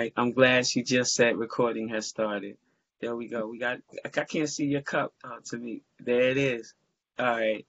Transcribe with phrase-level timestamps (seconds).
[0.00, 0.12] right.
[0.16, 2.56] I'm glad she just said recording has started.
[3.00, 3.46] There we go.
[3.46, 3.78] We got.
[4.04, 5.82] I can't see your cup uh, to me.
[5.98, 6.74] There it is.
[7.18, 7.66] All right.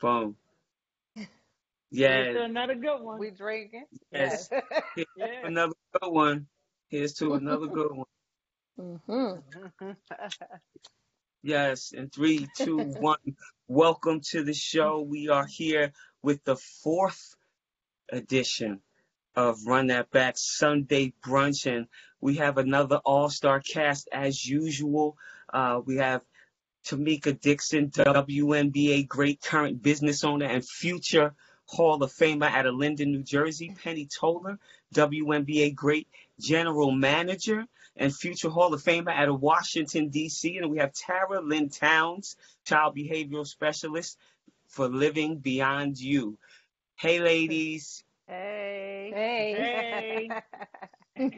[0.00, 0.36] Boom.
[1.16, 1.28] Here's
[1.90, 2.44] Yeah.
[2.44, 3.18] another good one.
[3.18, 3.86] We drinking?
[4.10, 4.48] Yes.
[4.94, 5.46] Here's to Yeah.
[5.46, 6.46] another good one.
[6.88, 8.06] Here's to another good one.
[8.80, 9.90] Mm-hmm.
[11.46, 11.92] Yes.
[11.92, 13.18] In three, two, one.
[13.68, 15.02] Welcome to the show.
[15.02, 15.92] We are here
[16.22, 17.34] with the fourth
[18.10, 18.80] edition
[19.36, 21.86] of Run That Back Sunday Brunch, and
[22.20, 25.16] we have another all-star cast as usual.
[25.52, 26.22] Uh, we have
[26.86, 31.34] Tameka Dixon, WNBA great current business owner and future
[31.66, 33.74] Hall of Famer out of Linden, New Jersey.
[33.82, 34.58] Penny Toler,
[34.94, 40.58] WNBA great general manager and future Hall of Famer out of Washington, D.C.
[40.58, 44.18] And we have Tara Lynn Townes, child behavioral specialist
[44.68, 46.36] for Living Beyond You.
[46.96, 48.04] Hey, ladies.
[48.26, 48.83] Hey.
[49.14, 50.28] Hey.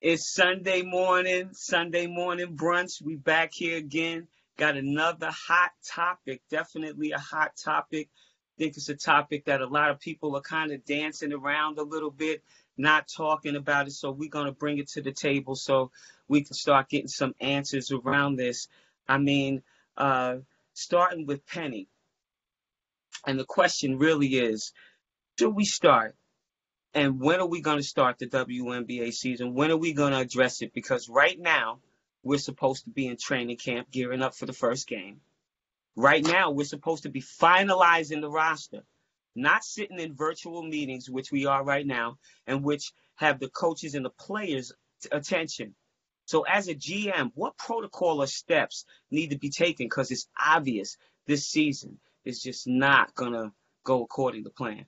[0.00, 3.02] It's Sunday morning, Sunday morning brunch.
[3.02, 4.28] We back here again.
[4.56, 8.08] Got another hot topic, definitely a hot topic.
[8.56, 11.82] think it's a topic that a lot of people are kind of dancing around a
[11.82, 12.42] little bit,
[12.78, 13.92] not talking about it.
[13.92, 15.90] So we're going to bring it to the table so
[16.28, 18.68] we can start getting some answers around this.
[19.08, 19.62] I mean,
[19.98, 20.36] uh,
[20.72, 21.88] starting with Penny.
[23.26, 24.72] And the question really is,
[25.38, 26.14] should we start?
[26.96, 29.52] And when are we going to start the WNBA season?
[29.52, 30.72] When are we going to address it?
[30.72, 31.80] Because right now,
[32.22, 35.20] we're supposed to be in training camp gearing up for the first game.
[35.94, 38.82] Right now, we're supposed to be finalizing the roster,
[39.34, 43.94] not sitting in virtual meetings, which we are right now, and which have the coaches
[43.94, 44.72] and the players'
[45.12, 45.74] attention.
[46.24, 49.84] So, as a GM, what protocol or steps need to be taken?
[49.84, 53.52] Because it's obvious this season is just not going to
[53.84, 54.86] go according to plan.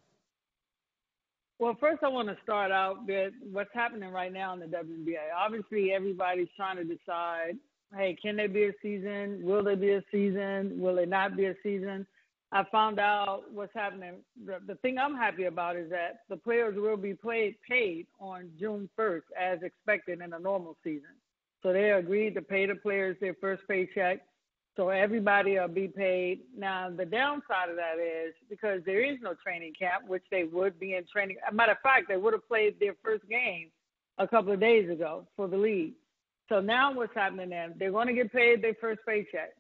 [1.59, 5.35] Well, first I want to start out with what's happening right now in the WNBA.
[5.37, 7.57] Obviously, everybody's trying to decide,
[7.97, 9.41] hey, can there be a season?
[9.43, 10.79] Will there be a season?
[10.79, 12.07] Will it not be a season?
[12.53, 14.15] I found out what's happening.
[14.47, 18.51] The, the thing I'm happy about is that the players will be paid paid on
[18.59, 21.11] June 1st as expected in a normal season.
[21.63, 24.21] So they agreed to pay the players their first paycheck.
[24.79, 26.43] So everybody will be paid.
[26.57, 30.79] Now the downside of that is because there is no training camp, which they would
[30.79, 31.39] be in training.
[31.53, 33.71] Matter of fact, they would have played their first game
[34.19, 35.95] a couple of days ago for the league.
[36.49, 37.75] So now what's happening then?
[37.77, 39.51] They're going to get paid their first paycheck.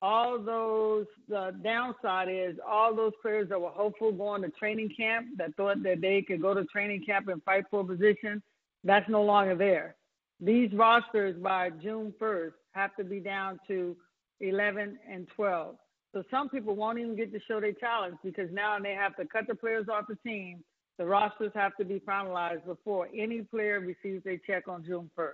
[0.00, 5.26] All those, the downside is all those players that were hopeful going to training camp
[5.38, 8.40] that thought that they could go to training camp and fight for a position,
[8.84, 9.96] that's no longer there.
[10.40, 13.96] These rosters by June 1st have to be down to
[14.40, 15.76] 11 and 12.
[16.12, 19.24] So some people won't even get to show their talents because now they have to
[19.26, 20.62] cut the players off the team.
[20.98, 25.32] The rosters have to be finalized before any player receives a check on June 1st.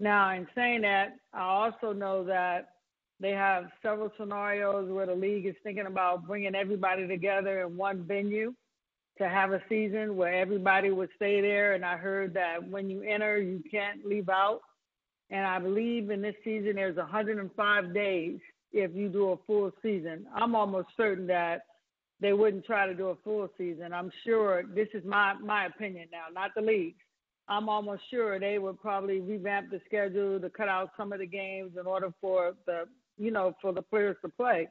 [0.00, 2.70] Now, in saying that, I also know that
[3.20, 8.04] they have several scenarios where the league is thinking about bringing everybody together in one
[8.04, 8.54] venue
[9.18, 11.74] to have a season where everybody would stay there.
[11.74, 14.62] And I heard that when you enter, you can't leave out.
[15.34, 18.38] And I believe in this season, there's 105 days
[18.72, 20.26] if you do a full season.
[20.32, 21.62] I'm almost certain that
[22.20, 23.92] they wouldn't try to do a full season.
[23.92, 26.94] I'm sure this is my, my opinion now, not the league.
[27.48, 31.26] I'm almost sure they would probably revamp the schedule to cut out some of the
[31.26, 32.84] games in order for the,
[33.18, 34.68] you know, for the players to play.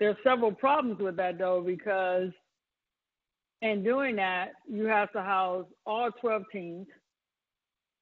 [0.00, 2.30] There's several problems with that though, because
[3.62, 6.88] in doing that, you have to house all 12 teams.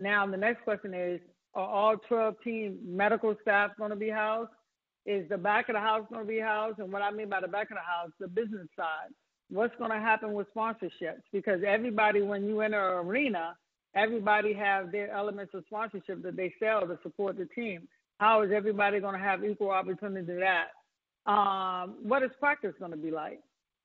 [0.00, 1.20] Now, the next question is,
[1.54, 4.50] are all 12 team medical staff going to be housed?
[5.04, 6.78] Is the back of the house going to be housed?
[6.78, 9.10] And what I mean by the back of the house, the business side.
[9.50, 11.22] What's going to happen with sponsorships?
[11.32, 13.54] Because everybody, when you enter an arena,
[13.94, 17.88] everybody have their elements of sponsorship that they sell to support the team.
[18.18, 21.30] How is everybody going to have equal opportunity to that?
[21.30, 23.40] Um, what is practice going to be like?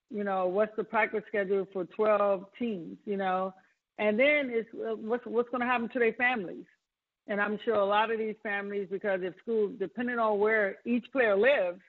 [0.09, 2.97] You know, what's the practice schedule for 12 teams?
[3.05, 3.53] You know,
[3.97, 6.65] and then it's uh, what's what's going to happen to their families?
[7.27, 11.05] And I'm sure a lot of these families, because if school, depending on where each
[11.11, 11.81] player lives,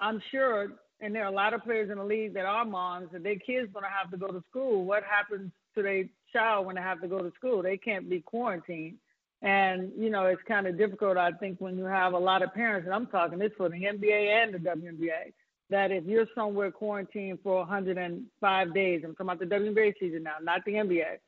[0.00, 3.08] I'm sure, and there are a lot of players in the league that are moms,
[3.12, 4.84] and their kids going to have to go to school.
[4.84, 7.62] What happens to their child when they have to go to school?
[7.62, 8.96] They can't be quarantined.
[9.42, 12.54] And, you know, it's kind of difficult, I think, when you have a lot of
[12.54, 15.34] parents, and I'm talking this for the NBA and the WNBA,
[15.68, 20.36] that if you're somewhere quarantined for 105 days, I'm talking about the WNBA season now,
[20.42, 21.18] not the NBA.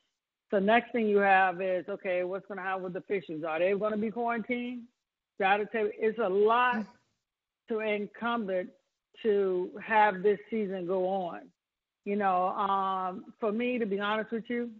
[0.50, 3.45] So next thing you have is, okay, what's going to happen with the officials?
[3.47, 4.83] Are they going to be quarantined?
[5.39, 6.87] Got to tell it's a lot
[7.69, 8.71] to incumbent
[9.23, 11.41] to have this season go on.
[12.05, 14.71] You know, um, for me, to be honest with you,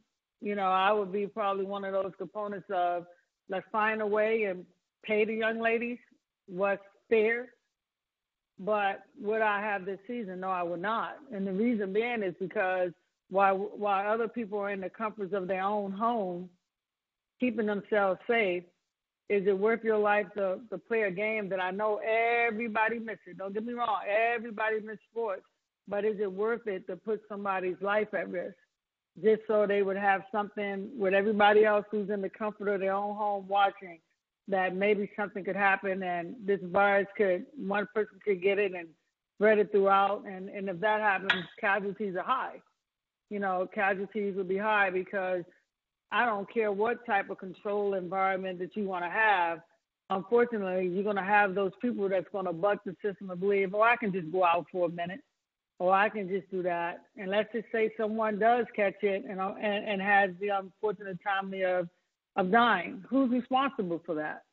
[0.41, 3.05] you know, I would be probably one of those components of
[3.50, 4.65] let's find a way and
[5.05, 5.99] pay the young ladies
[6.49, 7.49] what's fair.
[8.59, 10.41] But would I have this season?
[10.41, 11.17] No, I would not.
[11.32, 12.91] And the reason being is because
[13.30, 16.48] while while other people are in the comforts of their own home,
[17.40, 18.64] keeping themselves safe,
[19.28, 22.00] is it worth your life to, to play a game that I know
[22.46, 23.36] everybody misses?
[23.36, 24.00] Don't get me wrong,
[24.34, 25.44] everybody misses sports,
[25.86, 28.56] but is it worth it to put somebody's life at risk
[29.22, 32.92] just so they would have something with everybody else who's in the comfort of their
[32.92, 33.98] own home watching
[34.46, 38.88] that maybe something could happen and this virus could one person could get it and
[39.36, 42.60] spread it throughout and and if that happens casualties are high
[43.30, 45.44] you know casualties would be high because
[46.10, 49.60] I don't care what type of control environment that you want to have.
[50.10, 53.75] Unfortunately, you're going to have those people that's going to buck the system and believe,
[53.75, 55.20] oh, I can just go out for a minute,
[55.78, 57.02] or I can just do that.
[57.19, 61.52] And let's just say someone does catch it and and, and has the unfortunate time
[61.64, 61.88] of
[62.36, 63.04] of dying.
[63.08, 64.44] Who's responsible for that?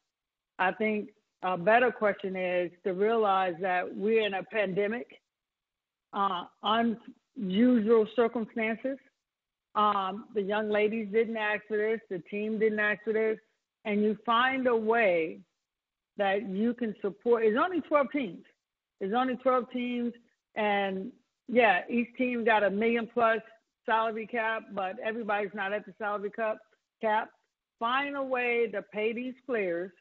[0.60, 1.10] I think
[1.44, 5.22] a better question is to realize that we're in a pandemic,
[6.12, 6.46] uh,
[7.38, 8.98] unusual circumstances
[9.76, 13.38] um, the young ladies didn't ask for this, the team didn't ask for this,
[13.84, 15.40] and you find a way
[16.18, 17.44] that you can support.
[17.44, 18.44] It's only 12 teams.
[19.02, 20.14] It's only 12 teams,
[20.56, 21.12] and
[21.50, 23.40] yeah, each team got a million plus
[23.86, 26.58] salary cap, but everybody's not at the salary cap.
[27.02, 27.30] Cap.
[27.78, 29.92] Find a way to pay these players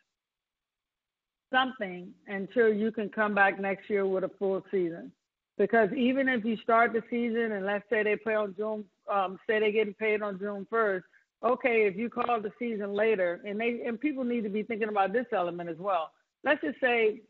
[1.52, 5.10] something until you can come back next year with a full season.
[5.56, 9.38] Because even if you start the season and let's say they play on June um,
[9.46, 11.02] say they're getting paid on June 1st,
[11.44, 14.88] okay, if you call the season later, and they and people need to be thinking
[14.88, 16.10] about this element as well.
[16.42, 17.20] Let's just say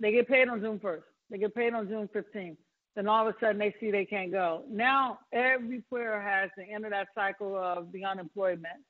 [0.00, 2.56] they get paid on June 1st, they get paid on June 15th.
[2.96, 4.64] Then all of a sudden they see they can't go.
[4.68, 8.82] Now every player has to enter that cycle of the unemployment.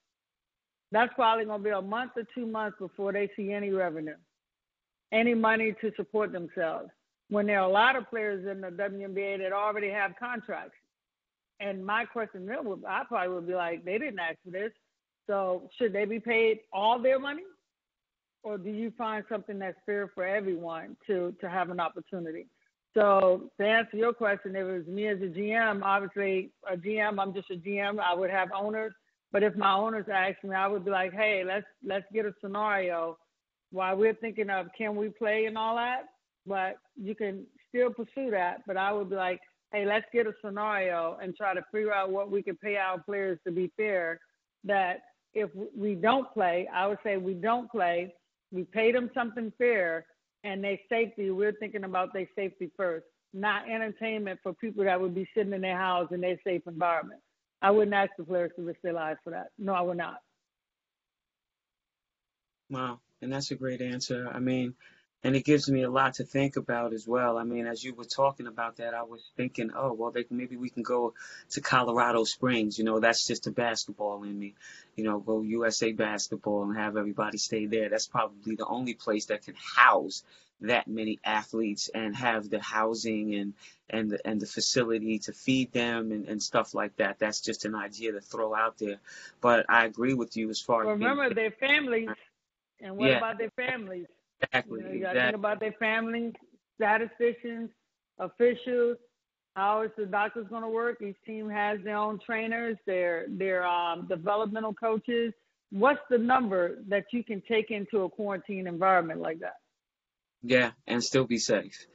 [0.92, 4.16] That's probably going to be a month or two months before they see any revenue,
[5.12, 6.88] any money to support themselves.
[7.30, 10.76] When there are a lot of players in the WNBA that already have contracts
[11.60, 14.70] and my question then would, I probably would be like, they didn't ask for this.
[15.26, 17.42] So should they be paid all their money?
[18.44, 22.46] Or do you find something that's fair for everyone to, to have an opportunity?
[22.94, 27.20] So to answer your question, if it was me as a GM, obviously a GM,
[27.20, 27.98] I'm just a GM.
[27.98, 28.92] I would have owners.
[29.32, 32.32] But if my owners asked me, I would be like, hey, let's let's get a
[32.40, 33.18] scenario
[33.70, 36.04] while we're thinking of can we play and all that.
[36.48, 38.62] But you can still pursue that.
[38.66, 39.40] But I would be like,
[39.72, 43.00] hey, let's get a scenario and try to figure out what we can pay our
[43.00, 44.20] players to be fair.
[44.64, 45.00] That
[45.34, 48.14] if we don't play, I would say we don't play,
[48.50, 50.06] we pay them something fair,
[50.44, 53.04] and their safety, we're thinking about their safety first,
[53.34, 57.20] not entertainment for people that would be sitting in their house in their safe environment.
[57.60, 59.48] I wouldn't ask the players to risk their lives for that.
[59.58, 60.18] No, I would not.
[62.70, 64.30] Wow, and that's a great answer.
[64.32, 64.74] I mean,
[65.24, 67.38] and it gives me a lot to think about as well.
[67.38, 70.56] I mean, as you were talking about that, I was thinking, oh, well, they, maybe
[70.56, 71.14] we can go
[71.50, 72.78] to Colorado Springs.
[72.78, 74.54] You know, that's just a basketball in me.
[74.94, 77.88] You know, go USA basketball and have everybody stay there.
[77.88, 80.22] That's probably the only place that can house
[80.60, 83.54] that many athletes and have the housing and
[83.90, 87.18] and the, and the facility to feed them and, and stuff like that.
[87.18, 88.98] That's just an idea to throw out there.
[89.40, 92.08] But I agree with you as far well, as remember being, their families.
[92.80, 93.18] And what yeah.
[93.18, 94.06] about their families?
[94.42, 94.80] Exactly.
[94.80, 96.32] You, know, you got to think about their family,
[96.76, 97.70] statisticians,
[98.18, 98.96] officials.
[99.56, 101.02] How is the doctors going to work?
[101.02, 105.32] Each team has their own trainers, their their um, developmental coaches.
[105.70, 109.56] What's the number that you can take into a quarantine environment like that?
[110.42, 111.86] Yeah, and still be safe.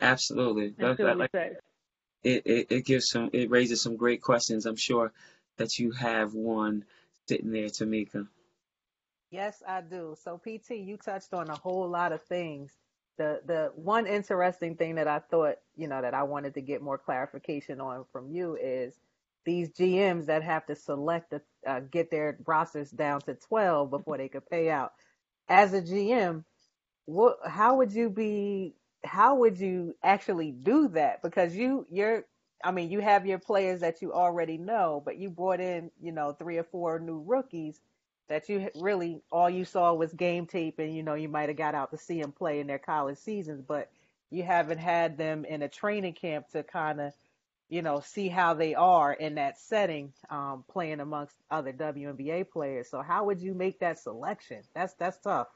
[0.00, 0.74] Absolutely.
[0.78, 1.56] And still be like, safe.
[2.24, 4.66] It, it it gives some it raises some great questions.
[4.66, 5.12] I'm sure
[5.58, 6.84] that you have one
[7.28, 8.26] sitting there, Tameka.
[9.36, 10.16] Yes, I do.
[10.22, 12.72] So PT, you touched on a whole lot of things.
[13.18, 16.82] The the one interesting thing that I thought, you know, that I wanted to get
[16.82, 18.94] more clarification on from you is
[19.44, 24.18] these GMs that have to select the uh, get their rosters down to 12 before
[24.18, 24.94] they could pay out.
[25.48, 26.44] As a GM,
[27.06, 32.24] what how would you be how would you actually do that because you you're
[32.64, 36.12] I mean, you have your players that you already know, but you brought in, you
[36.12, 37.82] know, three or four new rookies
[38.28, 41.58] that you really all you saw was game tape and you know you might have
[41.58, 43.90] got out to see them play in their college seasons but
[44.30, 47.12] you haven't had them in a training camp to kind of
[47.68, 52.88] you know see how they are in that setting um, playing amongst other WNBA players.
[52.90, 54.62] So how would you make that selection?
[54.74, 55.48] That's that's tough.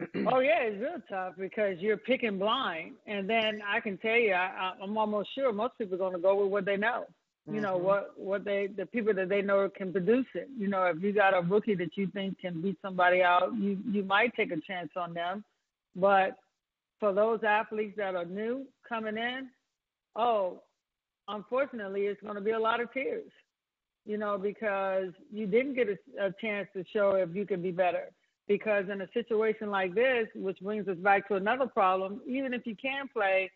[0.14, 4.32] Oh yeah it's real tough because you're picking blind and then I can tell you
[4.32, 7.04] I, I'm almost sure most people are going to go with what they know
[7.48, 7.62] You mm-hmm.
[7.62, 10.48] know what what they the people that they know can produce it.
[10.58, 13.78] You know, if you got a rookie that you think can beat somebody out, you
[13.90, 15.42] you might take a chance on them.
[15.96, 16.36] But
[17.00, 19.48] for those athletes that are new coming in,
[20.14, 20.60] oh,
[21.28, 23.30] unfortunately, it's going to be a lot of tears.
[24.04, 27.70] You know, because you didn't get a, a chance to show if you can be
[27.70, 28.10] better.
[28.46, 32.66] Because in a situation like this, which brings us back to another problem, even if
[32.66, 33.50] you can play,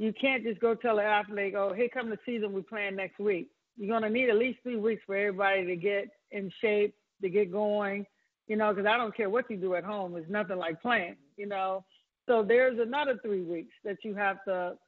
[0.00, 2.54] you can't just go tell an athlete, "Oh, here come the season.
[2.54, 6.08] We're playing next week." You're gonna need at least three weeks for everybody to get
[6.30, 8.06] in shape, to get going.
[8.46, 11.16] You know, because I don't care what you do at home, it's nothing like playing.
[11.36, 11.84] You know,
[12.26, 14.78] so there's another three weeks that you have to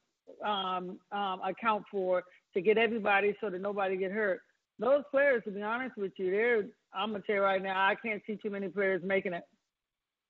[0.43, 2.23] um, um, account for
[2.55, 4.41] to get everybody so that nobody get hurt.
[4.79, 7.93] Those players, to be honest with you, they're I'm gonna tell you right now, I
[7.95, 9.43] can't see too many players making it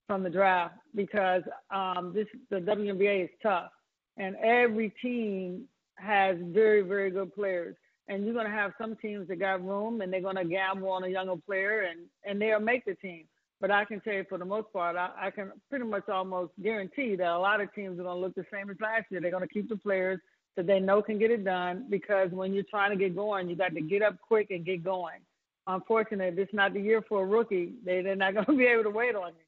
[0.07, 3.71] from the draft because um, this the WNBA is tough,
[4.17, 5.65] and every team
[5.95, 7.75] has very very good players.
[8.07, 11.07] And you're gonna have some teams that got room, and they're gonna gamble on a
[11.07, 13.25] younger player, and and they'll make the team.
[13.63, 16.51] But I can tell you for the most part, I, I can pretty much almost
[16.61, 19.21] guarantee that a lot of teams are going to look the same as last year.
[19.21, 20.19] They're going to keep the players
[20.57, 23.55] that they know can get it done because when you're trying to get going, you
[23.55, 25.19] got to get up quick and get going.
[25.65, 27.71] Unfortunately, this is not the year for a rookie.
[27.85, 29.42] They, they're not going to be able to wait on you.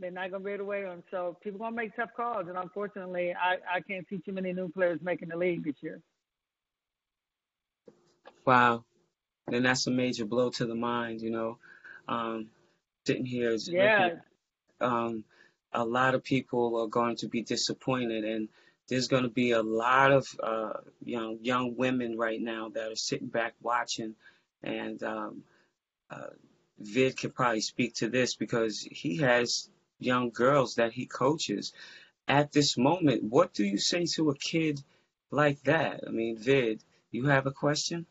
[0.00, 0.96] They're not going to be able to wait on.
[0.96, 1.02] Them.
[1.10, 4.32] So people are going to make tough calls, and unfortunately, I, I can't see too
[4.32, 6.00] many new players making the league this year.
[8.46, 8.84] Wow,
[9.48, 11.20] and that's a major blow to the mind.
[11.20, 11.58] You know,
[12.08, 12.48] um,
[13.06, 14.16] sitting here is yeah.
[14.80, 15.24] um,
[15.72, 18.48] a lot of people are going to be disappointed, and
[18.88, 20.72] there's going to be a lot of uh,
[21.04, 24.14] young young women right now that are sitting back watching,
[24.62, 25.42] and um,
[26.10, 26.30] uh,
[26.78, 29.68] Vid can probably speak to this because he has
[30.00, 31.72] young girls that he coaches.
[32.26, 34.82] At this moment, what do you say to a kid
[35.30, 36.00] like that?
[36.06, 38.06] I mean, Vid, you have a question?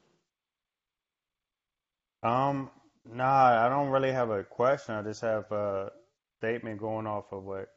[2.24, 2.70] Um,
[3.12, 4.94] Nah, I don't really have a question.
[4.94, 5.92] I just have a
[6.38, 7.70] statement going off of what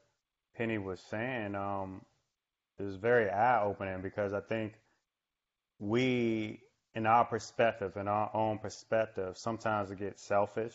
[0.56, 1.54] Penny was saying.
[1.54, 2.02] Um,
[2.78, 4.74] it was very eye-opening because I think
[5.78, 6.60] we,
[6.94, 10.74] in our perspective, in our own perspective, sometimes we get selfish,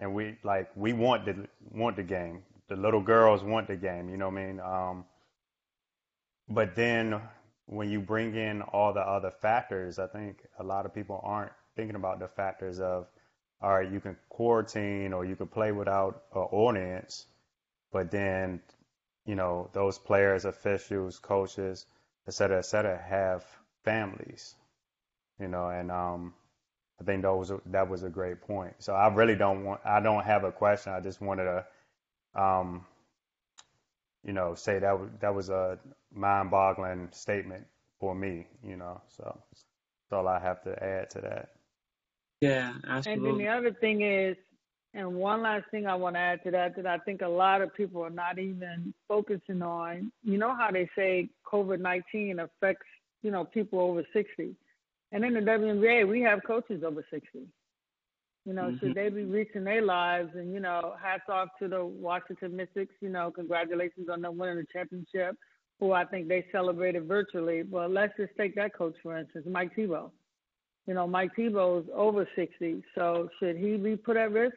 [0.00, 2.42] and we like we want the want the game.
[2.68, 4.08] The little girls want the game.
[4.08, 4.60] You know what I mean?
[4.60, 5.04] Um,
[6.48, 7.20] but then
[7.66, 11.52] when you bring in all the other factors, I think a lot of people aren't
[11.76, 13.06] thinking about the factors of
[13.60, 17.26] all right, you can quarantine or you can play without an audience,
[17.90, 18.60] but then,
[19.24, 21.86] you know, those players, officials, coaches,
[22.28, 23.44] et cetera, et cetera, have
[23.82, 24.54] families,
[25.40, 26.34] you know, and um,
[27.00, 28.74] I think that was a, that was a great point.
[28.78, 30.92] So I really don't want, I don't have a question.
[30.92, 32.84] I just wanted to, um,
[34.24, 35.78] you know, say that that was a
[36.14, 37.66] mind-boggling statement
[38.00, 39.00] for me, you know.
[39.08, 39.64] So that's
[40.12, 41.50] all I have to add to that.
[42.40, 43.30] Yeah, absolutely.
[43.30, 44.36] And then the other thing is,
[44.94, 47.60] and one last thing I want to add to that that I think a lot
[47.60, 50.10] of people are not even focusing on.
[50.22, 52.86] You know how they say COVID nineteen affects
[53.22, 54.54] you know people over sixty,
[55.12, 57.46] and in the WNBA we have coaches over sixty.
[58.44, 58.78] You know, mm-hmm.
[58.78, 60.30] should they be reaching their lives?
[60.34, 62.94] And you know, hats off to the Washington Mystics.
[63.00, 65.36] You know, congratulations on them winning the championship,
[65.80, 67.62] who I think they celebrated virtually.
[67.62, 70.12] But let's just take that coach for instance, Mike Thibault.
[70.86, 74.54] You know, Mike Thibault is over 60, so should he be put at risk?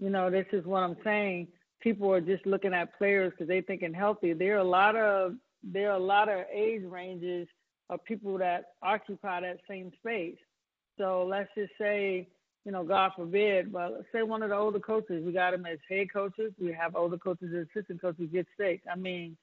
[0.00, 1.46] You know, this is what I'm saying.
[1.80, 4.32] People are just looking at players because they thinking healthy.
[4.32, 7.46] There are a lot of there are a lot of age ranges
[7.90, 10.36] of people that occupy that same space.
[10.98, 12.28] So let's just say,
[12.64, 15.64] you know, God forbid, but let's say one of the older coaches, we got them
[15.64, 16.52] as head coaches.
[16.60, 18.82] We have older coaches as assistant coaches get sick.
[18.90, 19.36] I mean,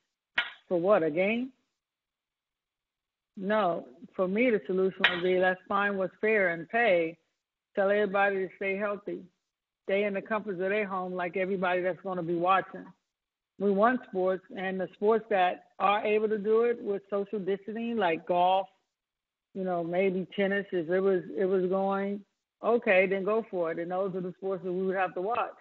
[0.68, 1.52] for what, a game?
[3.38, 3.86] No,
[4.16, 7.18] for me, the solution would be let's find what's fair and pay.
[7.75, 9.20] Tell everybody to stay healthy,
[9.84, 12.86] stay in the comforts of their home, like everybody that's going to be watching.
[13.59, 17.95] We want sports, and the sports that are able to do it with social distancing,
[17.95, 18.67] like golf,
[19.53, 22.19] you know, maybe tennis, if it was it was going,
[22.63, 23.79] okay, then go for it.
[23.79, 25.55] And those are the sports that we would have to watch.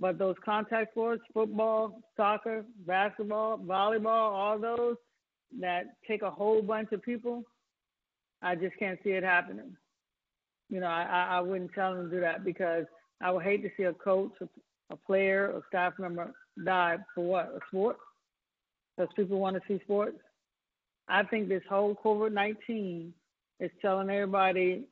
[0.00, 4.96] But those contact sports, football, soccer, basketball, volleyball, all those,
[5.60, 7.44] that take a whole bunch of people,
[8.42, 9.76] I just can't see it happening.
[10.68, 12.84] You know, I, I wouldn't tell them to do that because
[13.22, 14.32] I would hate to see a coach,
[14.90, 16.32] a player, a staff member
[16.64, 17.46] died for what?
[17.56, 17.96] A sport?
[18.96, 20.18] Because people want to see sports.
[21.08, 23.12] I think this whole COVID 19
[23.60, 24.84] is telling everybody,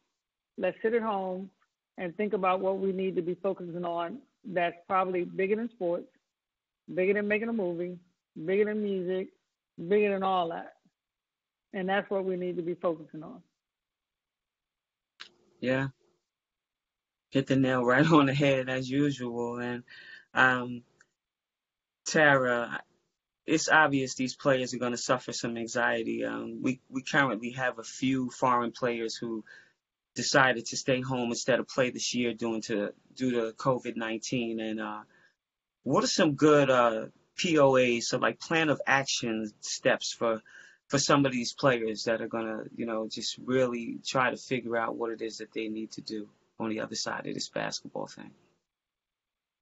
[0.59, 1.51] let's sit at home
[1.99, 6.07] and think about what we need to be focusing on that's probably bigger than sports,
[6.95, 7.99] bigger than making a movie,
[8.45, 9.29] bigger than music,
[9.89, 10.75] bigger than all that.
[11.73, 13.43] And that's what we need to be focusing on.
[15.61, 15.89] Yeah.
[17.35, 19.59] Hit the nail right on the head as usual.
[19.59, 19.83] And
[20.35, 20.83] um,
[22.07, 22.81] Tara,
[23.45, 26.25] it's obvious these players are going to suffer some anxiety.
[26.25, 29.45] Um, we we currently have a few foreign players who
[30.15, 34.61] decided to stay home instead of play this year due to due to COVID nineteen.
[34.61, 35.01] And uh,
[35.83, 40.41] what are some good uh, POAs, so like plan of action steps for
[40.87, 44.77] for some of these players that are gonna, you know, just really try to figure
[44.77, 46.29] out what it is that they need to do
[46.65, 48.31] on the other side of this basketball thing?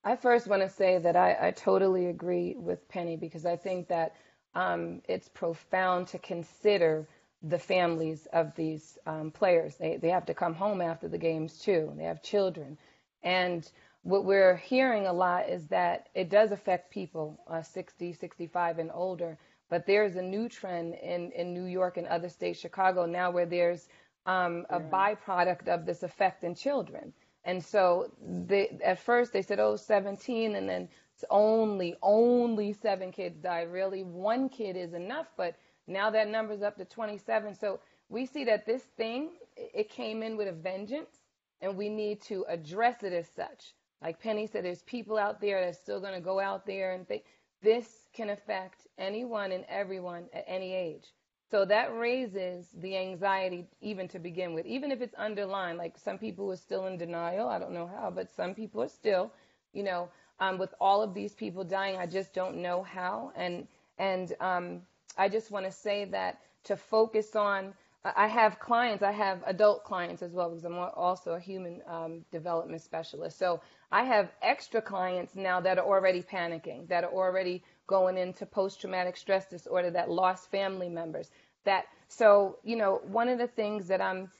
[0.04, 3.88] I first want to say that I, I totally agree with Penny because I think
[3.88, 4.16] that
[4.54, 7.06] um, it's profound to consider
[7.42, 9.76] the families of these um, players.
[9.76, 11.92] They, they have to come home after the games too.
[11.96, 12.78] They have children.
[13.22, 13.68] And
[14.02, 18.90] what we're hearing a lot is that it does affect people uh, 60, 65 and
[18.92, 19.38] older.
[19.70, 23.46] But there's a new trend in, in New York and other states, Chicago now, where
[23.46, 23.88] there's
[24.26, 27.12] um, a byproduct of this effect in children.
[27.44, 30.88] And so they, at first they said, oh, 17, and then
[31.30, 33.62] only, only seven kids die.
[33.62, 37.54] Really, one kid is enough, but now that number's up to 27.
[37.54, 41.20] So we see that this thing, it came in with a vengeance,
[41.60, 43.74] and we need to address it as such.
[44.02, 47.06] Like Penny said, there's people out there that's still going to go out there and
[47.06, 47.24] think
[47.62, 51.06] this can affect anyone and everyone at any age.
[51.52, 55.76] So that raises the anxiety even to begin with, even if it's underlined.
[55.76, 57.46] Like some people are still in denial.
[57.46, 59.30] I don't know how, but some people are still,
[59.74, 60.08] you know,
[60.40, 63.32] um, with all of these people dying, I just don't know how.
[63.36, 63.68] And
[63.98, 64.80] and um,
[65.18, 67.74] I just want to say that to focus on.
[68.04, 69.02] I have clients.
[69.04, 73.38] I have adult clients as well because I'm also a human um, development specialist.
[73.38, 73.60] So
[73.92, 78.80] I have extra clients now that are already panicking, that are already going into post
[78.80, 81.30] traumatic stress disorder, that lost family members,
[81.64, 84.30] that so you know one of the things that i'm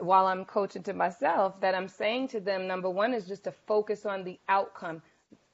[0.00, 3.52] while i'm coaching to myself that i'm saying to them number one is just to
[3.52, 5.02] focus on the outcome.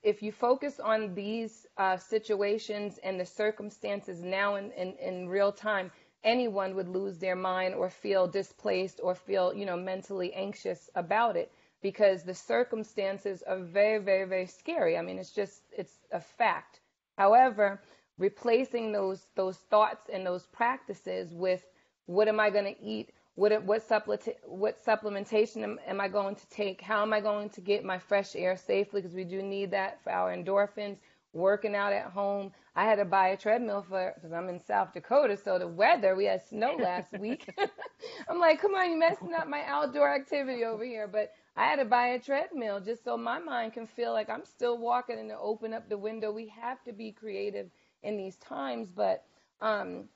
[0.03, 5.53] If you focus on these uh, situations and the circumstances now in, in, in real
[5.53, 5.92] time
[6.25, 11.37] anyone would lose their mind or feel displaced or feel you know mentally anxious about
[11.37, 14.99] it because the circumstances are very very very scary.
[14.99, 16.81] I mean it's just it's a fact
[17.18, 17.81] however
[18.18, 21.64] replacing those those thoughts and those practices with
[22.07, 23.11] what am I going to eat?
[23.35, 26.81] What what supplement what supplementation am, am, I going to take?
[26.81, 29.01] How am I going to get my fresh air safely?
[29.01, 30.98] Because we do need that for our endorphins.
[31.35, 32.53] Working out at home.
[32.77, 36.14] I had to buy a treadmill for because I'm in South Dakota, so the weather
[36.14, 37.48] we had snow last week.
[38.29, 41.09] I'm like, come on, you messing up my outdoor activity over here.
[41.09, 44.45] But I had to buy a treadmill just so my mind can feel like I'm
[44.45, 46.33] still walking and to open up the window.
[46.33, 47.71] We have to be creative
[48.03, 49.25] in these times, but
[49.61, 50.09] um,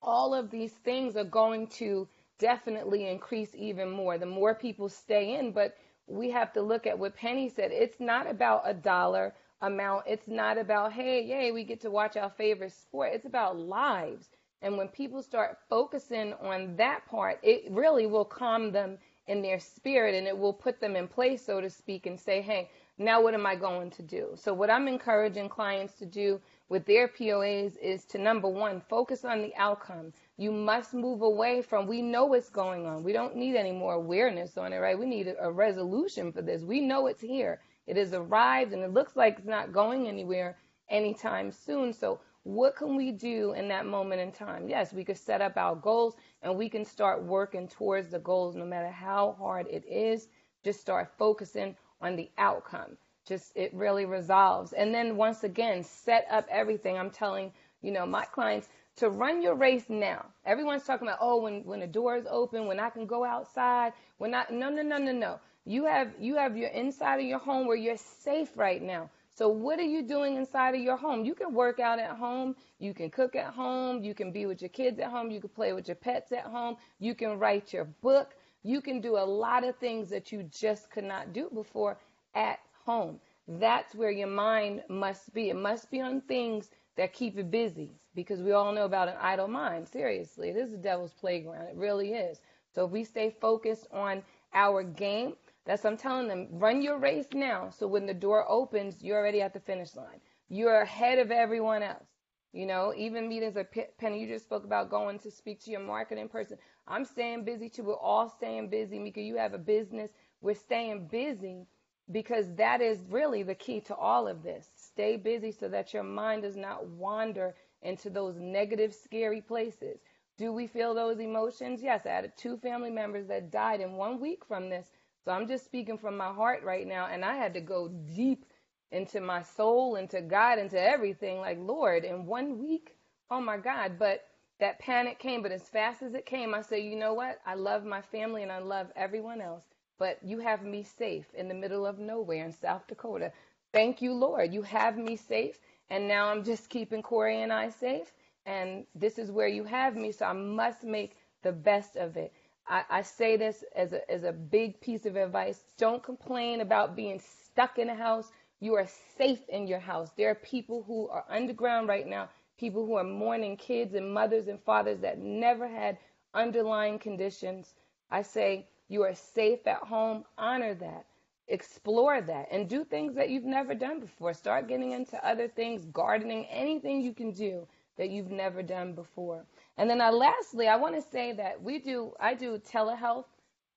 [0.00, 4.16] all of these things are going to definitely increase even more.
[4.18, 7.70] The more people stay in, but we have to look at what Penny said.
[7.72, 10.04] It's not about a dollar amount.
[10.06, 13.10] It's not about, hey, yay, we get to watch our favorite sport.
[13.12, 14.28] It's about lives.
[14.62, 19.58] And when people start focusing on that part, it really will calm them in their
[19.58, 23.20] spirit and it will put them in place, so to speak, and say, hey, now
[23.20, 24.34] what am I going to do?
[24.36, 29.24] So, what I'm encouraging clients to do with their POAs is to number one, focus
[29.24, 30.12] on the outcome.
[30.36, 33.02] You must move away from, we know what's going on.
[33.02, 34.98] We don't need any more awareness on it, right?
[34.98, 36.62] We need a, resolution for this.
[36.62, 37.60] We know it's here.
[37.86, 40.56] It has arrived and it looks like it's not going anywhere
[40.88, 41.92] anytime soon.
[41.92, 44.68] So, what can we do in that moment in time?
[44.68, 48.54] Yes, we could set up our goals and we can start working towards the goals
[48.54, 50.28] no matter how hard it is.
[50.62, 52.98] Just start focusing on the outcome.
[53.26, 54.74] Just it really resolves.
[54.74, 56.98] And then once again set up everything.
[56.98, 60.26] I'm telling you know my clients to run your race now.
[60.44, 63.92] Everyone's talking about oh when when the door is open when i can go outside
[64.18, 65.40] when i no no no no no.
[65.64, 69.48] You have you have your inside of your home where you're safe right now so
[69.48, 72.94] what are you doing inside of your home you can work out at home you
[72.94, 75.72] can cook at home you can be with your kids at home you can play
[75.72, 79.62] with your pets at home you can write your book you can do a lot
[79.62, 81.98] of things that you just could not do before
[82.34, 83.20] at home.
[83.46, 85.50] That's where your mind must be.
[85.50, 89.16] It must be on things that keep it busy because we all know about an
[89.20, 89.86] idle mind.
[89.86, 91.66] Seriously, it is the devil's playground.
[91.66, 92.40] It really is.
[92.74, 94.22] So if we stay focused on
[94.54, 95.34] our game,
[95.66, 97.70] that's I'm telling them, run your race now.
[97.70, 100.20] So when the door opens, you're already at the finish line.
[100.48, 102.08] You're ahead of everyone else.
[102.52, 105.80] You know, even meetings like Penny, you just spoke about going to speak to your
[105.80, 106.58] marketing person.
[106.86, 107.82] I'm staying busy too.
[107.82, 108.98] We're all staying busy.
[108.98, 110.10] Mika, you have a business.
[110.40, 111.66] We're staying busy
[112.12, 114.68] because that is really the key to all of this.
[114.76, 119.98] Stay busy so that your mind does not wander into those negative, scary places.
[120.36, 121.82] Do we feel those emotions?
[121.82, 124.88] Yes, I had two family members that died in one week from this.
[125.24, 127.08] So I'm just speaking from my heart right now.
[127.08, 128.46] And I had to go deep
[128.92, 131.40] into my soul, into God, into everything.
[131.40, 132.96] Like, Lord, in one week,
[133.30, 133.98] oh my God.
[133.98, 134.26] But
[134.60, 137.40] that panic came, but as fast as it came, I said, you know what?
[137.46, 139.64] I love my family and I love everyone else.
[139.98, 143.32] But you have me safe in the middle of nowhere in South Dakota.
[143.72, 144.54] Thank you, Lord.
[144.54, 145.58] You have me safe.
[145.90, 148.12] And now I'm just keeping Corey and I safe.
[148.46, 150.12] And this is where you have me.
[150.12, 152.32] So I must make the best of it.
[152.66, 155.64] I, I say this as a, as a big piece of advice.
[155.78, 158.32] Don't complain about being stuck in a house.
[158.60, 158.86] You are
[159.18, 160.10] safe in your house.
[160.16, 164.48] There are people who are underground right now, people who are mourning kids and mothers
[164.48, 165.98] and fathers that never had
[166.34, 167.74] underlying conditions.
[168.10, 170.24] I say you are safe at home.
[170.38, 171.06] Honor that.
[171.48, 174.32] Explore that and do things that you've never done before.
[174.32, 179.44] Start getting into other things, gardening, anything you can do that you've never done before.
[179.76, 183.24] And then I, uh, lastly, I want to say that we do, I do telehealth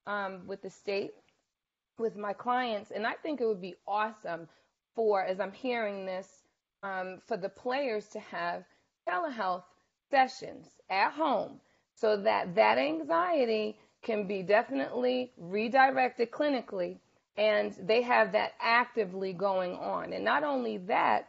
[0.05, 1.11] um, with the state
[1.97, 4.47] with my clients, and I think it would be awesome
[4.95, 6.43] for, as I'm hearing this,
[6.83, 8.63] um, for the players to have
[9.09, 9.63] telehealth
[10.11, 11.59] sessions at home
[11.95, 16.97] so that that anxiety can be definitely redirected clinically
[17.37, 20.13] and they have that actively going on.
[20.13, 21.27] And not only that,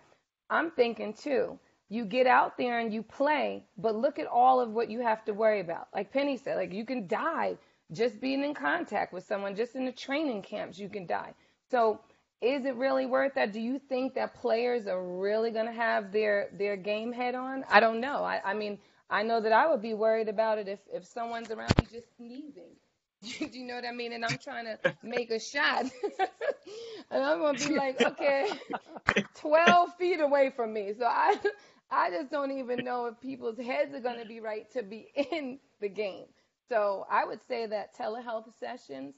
[0.51, 4.71] I'm thinking too, you get out there and you play, but look at all of
[4.71, 5.89] what you have to worry about.
[5.95, 7.57] Like Penny said, like you can die
[7.93, 11.35] just being in contact with someone, just in the training camps, you can die.
[11.71, 12.01] So
[12.41, 13.53] is it really worth that?
[13.53, 17.65] Do you think that players are really going to have their their game head on?
[17.71, 18.23] I don't know.
[18.23, 18.79] I, I mean,
[19.11, 22.17] I know that I would be worried about it if if someone's around me just
[22.17, 22.77] sneezing.
[23.23, 24.13] Do you know what I mean?
[24.13, 25.87] And I'm trying to make a shot.
[27.11, 28.49] and I'm gonna be like, okay,
[29.35, 30.93] 12 feet away from me.
[30.97, 31.37] So I
[31.91, 35.09] I just don't even know if people's heads are going to be right to be
[35.33, 36.27] in the game.
[36.69, 39.15] So I would say that telehealth sessions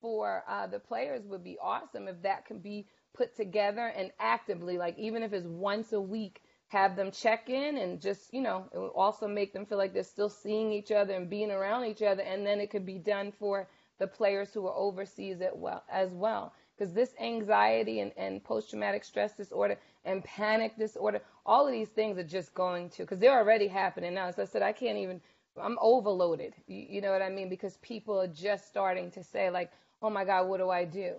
[0.00, 4.78] for uh, the players would be awesome if that can be put together and actively,
[4.78, 8.66] like even if it's once a week, have them check in and just, you know,
[8.74, 11.84] it would also make them feel like they're still seeing each other and being around
[11.84, 12.22] each other.
[12.22, 15.84] And then it could be done for the players who are overseas as well.
[15.90, 21.66] As well because this anxiety and, and post traumatic stress disorder and panic disorder, all
[21.66, 24.26] of these things are just going to, because they're already happening now.
[24.26, 25.20] As I said, I can't even,
[25.60, 26.54] I'm overloaded.
[26.66, 27.48] You, you know what I mean?
[27.48, 29.70] Because people are just starting to say, like,
[30.02, 31.14] oh my God, what do I do?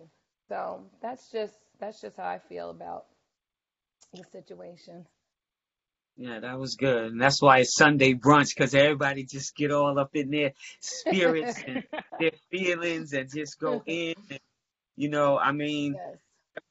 [0.47, 3.05] So that's just, that's just how I feel about
[4.13, 5.05] the situation.
[6.17, 7.11] Yeah, that was good.
[7.11, 11.61] And that's why it's Sunday brunch, because everybody just get all up in their spirits
[11.67, 11.83] and
[12.19, 14.39] their feelings and just go in and
[14.95, 16.17] you know, I mean, yes.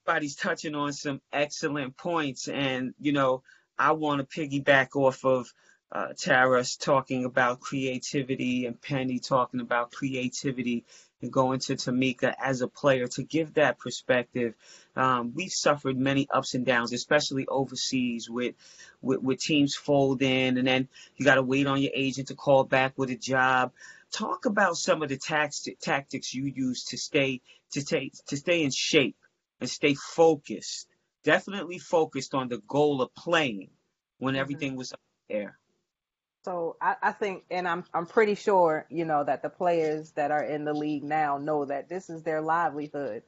[0.07, 3.43] Everybody's touching on some excellent points, and you know,
[3.79, 5.51] I want to piggyback off of
[5.91, 10.85] uh, Tara's talking about creativity and Penny talking about creativity
[11.23, 14.55] and going to Tameka as a player to give that perspective.
[14.95, 18.57] Um, we've suffered many ups and downs, especially overseas with,
[19.01, 22.65] with, with teams folding and then you got to wait on your agent to call
[22.65, 23.73] back with a job
[24.13, 27.41] talk about some of the tax, tactics you use to stay
[27.73, 29.17] to stay to stay in shape
[29.61, 30.89] and stay focused.
[31.25, 33.71] Definitely focused on the goal of playing
[34.19, 34.41] when mm-hmm.
[34.41, 35.59] everything was up there.
[36.45, 40.31] So I, I, think, and I'm I'm pretty sure, you know, that the players that
[40.31, 43.23] are in the league now know that this is their livelihood.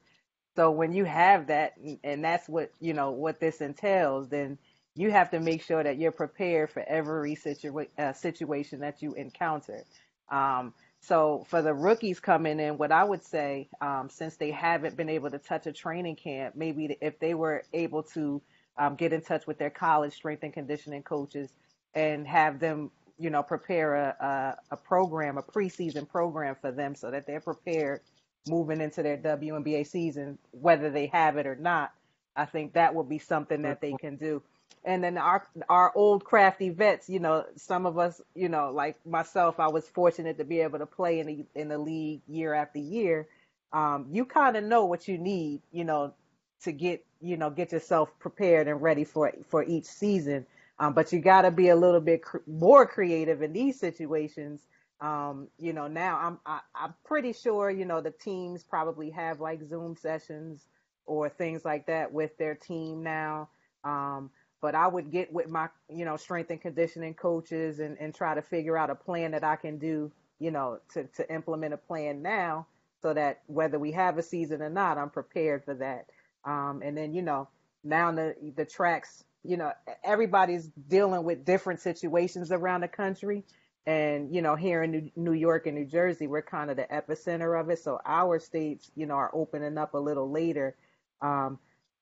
[0.55, 4.59] So when you have that, and that's what you know what this entails, then
[4.95, 9.15] you have to make sure that you're prepared for every situa- uh, situation that you
[9.15, 9.85] encounter.
[10.31, 14.97] Um, so for the rookies coming in, what I would say, um, since they haven't
[14.97, 18.43] been able to touch a training camp, maybe if they were able to
[18.79, 21.51] um, get in touch with their college strength and conditioning coaches
[21.95, 26.95] and have them, you know, prepare a, a, a program, a preseason program for them
[26.95, 28.01] so that they're prepared
[28.49, 31.93] moving into their WNBA season, whether they have it or not.
[32.37, 34.43] I think that would be something that they can do
[34.87, 38.96] and then our our old crafty vets, you know, some of us, you know, like
[39.05, 42.55] myself, I was fortunate to be able to play in the in the league year
[42.55, 43.29] after year.
[43.72, 46.14] Um, you kind of know what you need, you know,
[46.62, 50.46] to get you know get yourself prepared and ready for for each season.
[50.79, 54.62] Um, but you got to be a little bit cr- more creative in these situations.
[55.01, 58.62] Um, you know, now I'm I, am i am pretty sure you know the teams
[58.62, 60.64] probably have like Zoom sessions
[61.07, 63.49] or things like that with their team now.
[63.85, 68.14] Um, but I would get with my, you know, strength and conditioning coaches and, and
[68.14, 71.75] try to figure out a plan that I can do, you know, to, to implement
[71.75, 72.66] a plan now
[73.03, 76.07] so that whether we have a season or not, I'm prepared for that.
[76.45, 77.49] Um, and then, you know,
[77.85, 83.45] now the, the tracks, you know, everybody's dealing with different situations around the country.
[83.87, 86.85] And, you know, here in New, New York and New Jersey, we're kind of the
[86.85, 87.79] epicenter of it.
[87.79, 90.75] So our states, you know, are opening up a little later.
[91.23, 91.61] Um,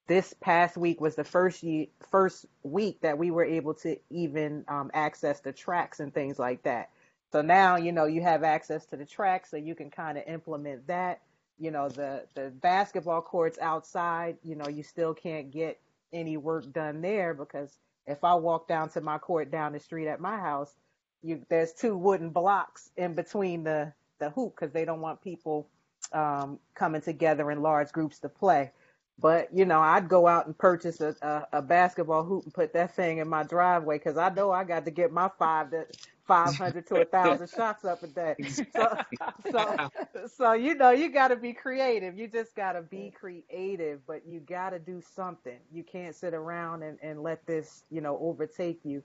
[0.08, 4.64] this past week was the first ye- first week that we were able to even
[4.68, 6.90] um, access the tracks and things like that.
[7.32, 10.24] So now, you know, you have access to the tracks, so you can kind of
[10.28, 11.22] implement that.
[11.58, 15.80] You know, the the basketball courts outside, you know, you still can't get
[16.12, 20.08] any work done there because if I walk down to my court down the street
[20.08, 20.74] at my house,
[21.22, 25.68] you there's two wooden blocks in between the the hoop because they don't want people
[26.12, 28.72] um, coming together in large groups to play.
[29.18, 32.72] But you know, I'd go out and purchase a, a, a basketball hoop and put
[32.74, 35.86] that thing in my driveway because I know I got to get my five to
[36.26, 38.36] five hundred to a thousand shots up a day.
[38.74, 38.96] So,
[39.52, 39.90] so,
[40.26, 42.18] so you know, you got to be creative.
[42.18, 45.58] You just got to be creative, but you got to do something.
[45.72, 49.02] You can't sit around and, and let this, you know, overtake you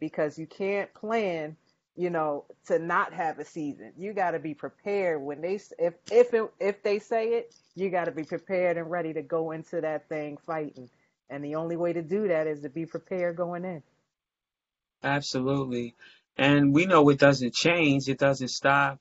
[0.00, 1.56] because you can't plan
[1.98, 3.92] you know, to not have a season.
[3.98, 7.90] You got to be prepared when they if if it, if they say it, you
[7.90, 10.88] got to be prepared and ready to go into that thing fighting.
[11.28, 13.82] And the only way to do that is to be prepared going in.
[15.02, 15.96] Absolutely,
[16.36, 18.08] and we know it doesn't change.
[18.08, 19.00] It doesn't stop.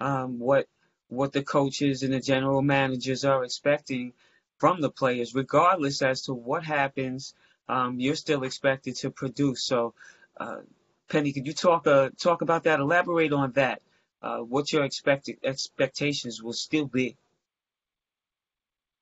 [0.00, 0.68] Um, what
[1.08, 4.14] what the coaches and the general managers are expecting
[4.56, 7.34] from the players, regardless as to what happens,
[7.68, 9.66] um, you're still expected to produce.
[9.66, 9.92] So.
[10.40, 10.60] Uh,
[11.08, 12.80] Penny, could you talk uh, talk about that?
[12.80, 13.80] Elaborate on that.
[14.20, 17.16] Uh, what your expected expectations will still be?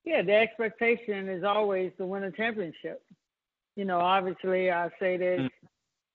[0.05, 3.03] Yeah, the expectation is always to win a championship.
[3.75, 5.49] You know, obviously, I say that mm.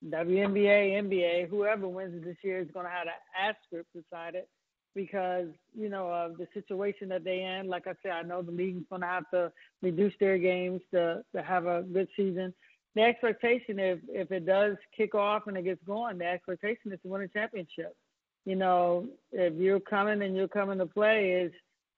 [0.08, 4.48] WNBA, NBA, whoever wins it this year is going to have an asterisk beside it
[4.94, 7.68] because you know of the situation that they in.
[7.68, 9.52] Like I said, I know the league's going to have to
[9.82, 12.54] reduce their games to to have a good season
[12.94, 17.00] the expectation if if it does kick off and it gets going, the expectation is
[17.02, 17.96] to win a championship.
[18.44, 21.52] You know, if you're coming and you're coming to play is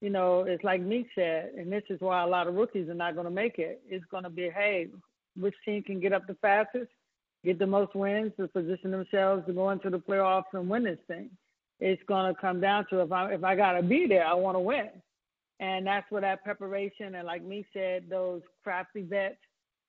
[0.04, 2.94] you know, it's like Meek said, and this is why a lot of rookies are
[2.94, 3.80] not going to make it.
[3.88, 4.88] It's going to be, hey,
[5.34, 6.90] which team can get up the fastest,
[7.42, 10.98] get the most wins to position themselves to go into the playoffs and win this
[11.08, 11.30] thing.
[11.80, 14.34] It's going to come down to if I if I got to be there, I
[14.34, 14.90] want to win,
[15.58, 19.36] and that's where that preparation and like Meek said, those crafty vets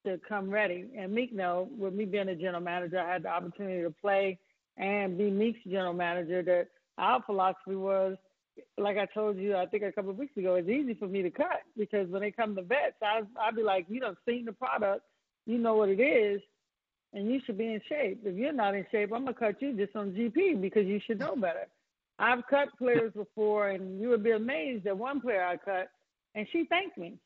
[0.05, 0.85] to come ready.
[0.97, 4.39] And Meek know, with me being a general manager, I had the opportunity to play
[4.77, 6.41] and be Meek's general manager.
[6.43, 8.17] That our philosophy was,
[8.77, 11.21] like I told you, I think a couple of weeks ago, it's easy for me
[11.21, 14.45] to cut because when they come to vets, I I'd be like, you know, seen
[14.45, 15.03] the product,
[15.45, 16.41] you know what it is,
[17.13, 18.21] and you should be in shape.
[18.25, 21.19] If you're not in shape, I'm gonna cut you just on GP because you should
[21.19, 21.67] know better.
[22.17, 25.89] I've cut players before, and you would be amazed at one player I cut,
[26.33, 27.17] and she thanked me.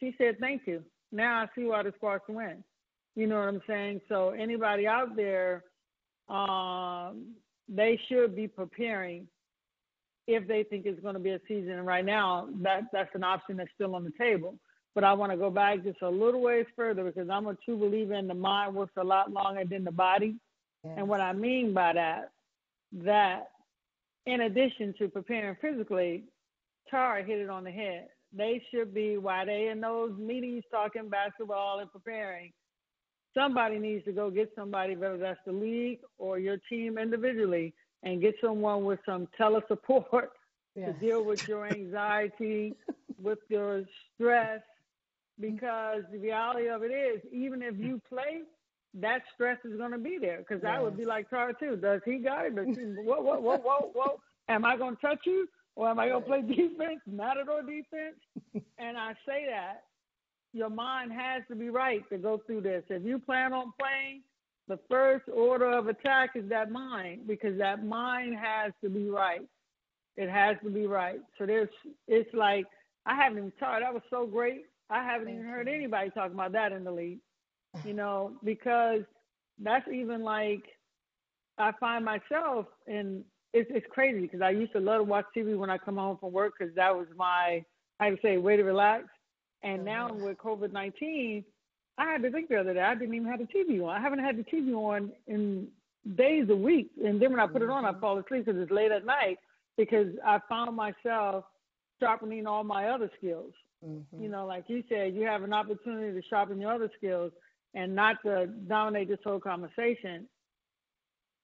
[0.00, 2.62] She said, "Thank you." Now I see why the Sparks win.
[3.14, 4.00] You know what I'm saying?
[4.08, 5.64] So anybody out there,
[6.28, 7.34] um,
[7.68, 9.26] they should be preparing
[10.26, 11.72] if they think it's going to be a season.
[11.72, 14.54] And right now, that that's an option that's still on the table.
[14.94, 17.76] But I want to go back just a little ways further because I'm a true
[17.76, 20.36] believer in the mind works a lot longer than the body.
[20.84, 20.94] Yes.
[20.98, 22.32] And what I mean by that,
[23.04, 23.50] that
[24.26, 26.24] in addition to preparing physically,
[26.90, 31.08] Tara hit it on the head they should be while they in those meetings talking
[31.08, 32.52] basketball and preparing.
[33.34, 38.20] Somebody needs to go get somebody, whether that's the league or your team individually, and
[38.20, 40.32] get someone with some tele support
[40.74, 40.92] yes.
[40.92, 42.74] to deal with your anxiety,
[43.22, 44.60] with your stress.
[45.40, 48.40] Because the reality of it is, even if you play,
[48.94, 50.38] that stress is going to be there.
[50.38, 50.74] Because yes.
[50.76, 51.76] I would be like Tara too.
[51.76, 52.56] Does he got it?
[52.56, 54.20] Does he, whoa, whoa, whoa, whoa, whoa.
[54.48, 55.46] Am I going to touch you?
[55.78, 58.66] Or am I going to play defense, matador defense?
[58.78, 59.84] and I say that
[60.52, 62.82] your mind has to be right to go through this.
[62.88, 64.22] If you plan on playing,
[64.66, 69.42] the first order of attack is that mind because that mind has to be right.
[70.16, 71.20] It has to be right.
[71.38, 71.68] So there's,
[72.08, 72.66] it's like
[73.06, 73.82] I haven't even talked.
[73.82, 74.64] That was so great.
[74.90, 77.20] I haven't even heard anybody talk about that in the league.
[77.84, 79.02] You know, because
[79.62, 80.64] that's even like
[81.56, 85.56] I find myself in it's it's crazy because I used to love to watch TV
[85.56, 87.64] when I come home from work because that was my
[88.00, 89.04] I had to say way to relax.
[89.62, 90.24] And now mm-hmm.
[90.24, 91.44] with COVID nineteen,
[91.96, 93.90] I had to think the other day I didn't even have the TV on.
[93.90, 95.68] I haven't had the TV on in
[96.16, 98.00] days a week, and then when I put it on, I mm-hmm.
[98.00, 99.38] fall asleep because it's late at night
[99.76, 101.44] because I found myself
[102.00, 103.52] sharpening all my other skills.
[103.84, 104.22] Mm-hmm.
[104.22, 107.32] You know, like you said, you have an opportunity to sharpen your other skills
[107.74, 110.26] and not to dominate this whole conversation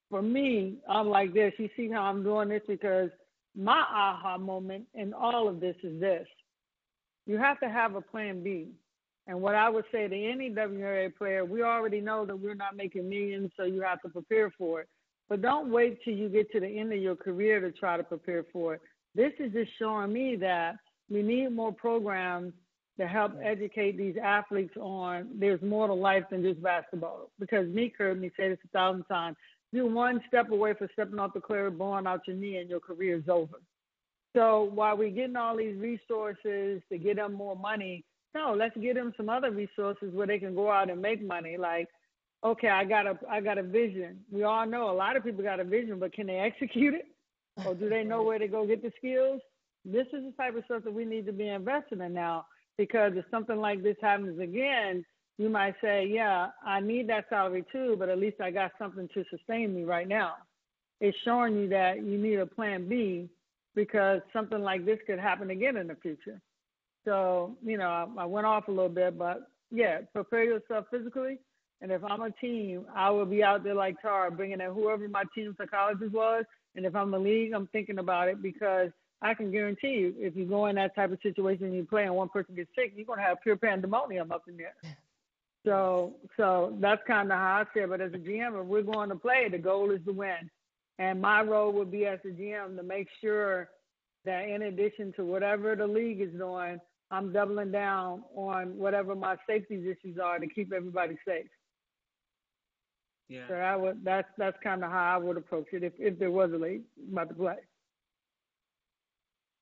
[0.09, 1.53] for me, I'm like this.
[1.57, 3.09] You see how I'm doing this because
[3.55, 6.27] my aha moment in all of this is this.
[7.25, 8.69] You have to have a plan B.
[9.27, 12.75] And what I would say to any WNBA player, we already know that we're not
[12.75, 14.89] making millions, so you have to prepare for it.
[15.27, 18.03] but don't wait till you get to the end of your career to try to
[18.03, 18.81] prepare for it.
[19.15, 20.75] This is just showing me that
[21.09, 22.53] we need more programs
[22.99, 27.29] to help educate these athletes on there's more to life than just basketball.
[27.39, 29.35] Because me heard me say this a thousand times.
[29.75, 32.79] You're one step away from stepping off the court, blowing out your knee, and your
[32.79, 33.57] career is over.
[34.33, 38.95] So while we're getting all these resources to get them more money, no, let's get
[38.95, 41.57] them some other resources where they can go out and make money.
[41.57, 41.89] Like,
[42.41, 44.21] okay, I got a I got a vision.
[44.31, 47.07] We all know a lot of people got a vision, but can they execute it?
[47.65, 49.41] Or do they know where to go get the skills?
[49.83, 52.45] This is the type of stuff that we need to be investing in now
[52.77, 55.03] because if something like this happens again,
[55.37, 59.09] you might say, yeah, I need that salary too, but at least I got something
[59.13, 60.35] to sustain me right now.
[61.01, 63.29] It's showing you that you need a plan B
[63.75, 66.39] because something like this could happen again in the future.
[67.03, 71.39] So, you know, I, I went off a little bit, but yeah, prepare yourself physically.
[71.81, 75.07] And if I'm a team, I will be out there like Tar, bringing in whoever
[75.09, 76.45] my team psychologist was.
[76.75, 78.89] And if I'm the league, I'm thinking about it because
[79.21, 82.03] I can guarantee you, if you go in that type of situation and you play
[82.03, 84.75] and one person gets sick, you're gonna have pure pandemonium up in there.
[85.65, 87.87] So, so that's kind of how I feel.
[87.87, 90.49] But as a GM, if we're going to play, the goal is to win.
[90.99, 93.69] And my role would be as a GM to make sure
[94.25, 96.79] that in addition to whatever the league is doing,
[97.11, 101.47] I'm doubling down on whatever my safety issues are to keep everybody safe.
[103.27, 103.47] Yeah.
[103.47, 106.31] So I would that's that's kind of how I would approach it if if there
[106.31, 107.55] was a league about to play.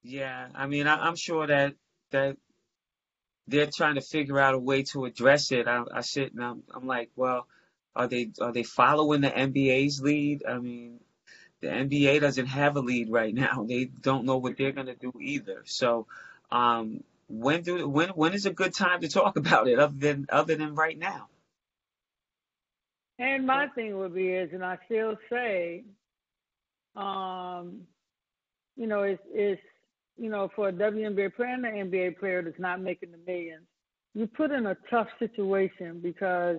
[0.03, 1.75] Yeah, I mean, I, I'm sure that
[2.11, 2.37] that
[3.47, 5.67] they're trying to figure out a way to address it.
[5.67, 7.47] I, I sit and I'm, I'm like, well,
[7.95, 10.43] are they are they following the NBA's lead?
[10.47, 10.99] I mean,
[11.61, 13.65] the NBA doesn't have a lead right now.
[13.67, 15.63] They don't know what they're gonna do either.
[15.65, 16.07] So,
[16.51, 20.27] um, when do when when is a good time to talk about it other than
[20.29, 21.27] other than right now?
[23.19, 25.83] And my thing would be is, and I still say,
[26.95, 27.81] um,
[28.75, 29.61] you know, it's it's
[30.17, 33.65] you know, for a WNBA player and an NBA player that's not making the millions,
[34.13, 36.57] you put in a tough situation because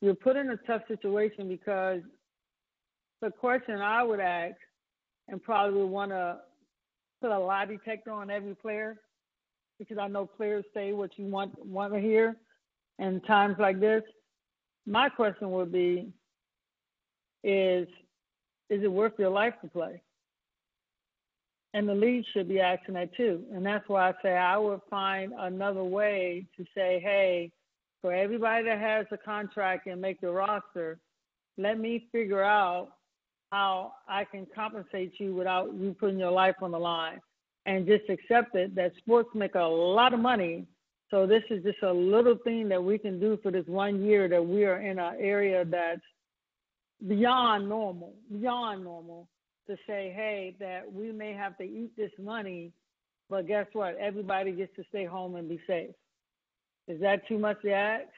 [0.00, 2.00] you're put in a tough situation because
[3.20, 4.56] the question I would ask
[5.28, 6.38] and probably would want to
[7.20, 8.96] put a lie detector on every player
[9.78, 12.36] because I know players say what you want want to hear
[12.98, 14.02] in times like this.
[14.86, 16.12] My question would be
[17.44, 17.88] is
[18.70, 20.02] is it worth your life to play?
[21.74, 23.44] And the league should be asking that too.
[23.52, 27.50] And that's why I say I would find another way to say, hey,
[28.00, 30.98] for everybody that has a contract and make the roster,
[31.56, 32.88] let me figure out
[33.50, 37.20] how I can compensate you without you putting your life on the line.
[37.64, 40.66] And just accept it that sports make a lot of money.
[41.10, 44.28] So this is just a little thing that we can do for this one year
[44.28, 46.00] that we are in an area that's
[47.06, 49.28] beyond normal, beyond normal
[49.66, 52.72] to say, hey, that we may have to eat this money,
[53.30, 53.96] but guess what?
[53.96, 55.90] Everybody gets to stay home and be safe.
[56.88, 58.08] Is that too much to ask?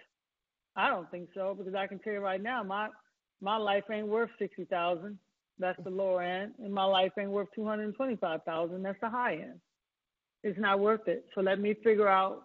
[0.76, 2.88] I don't think so because I can tell you right now, my
[3.40, 5.18] my life ain't worth sixty thousand.
[5.59, 8.83] That's the lower end, and my life ain't worth two hundred twenty five thousand.
[8.83, 9.61] That's the high end.
[10.42, 11.26] It's not worth it.
[11.35, 12.44] So let me figure out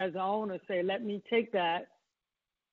[0.00, 1.86] as an owner, say, let me take that,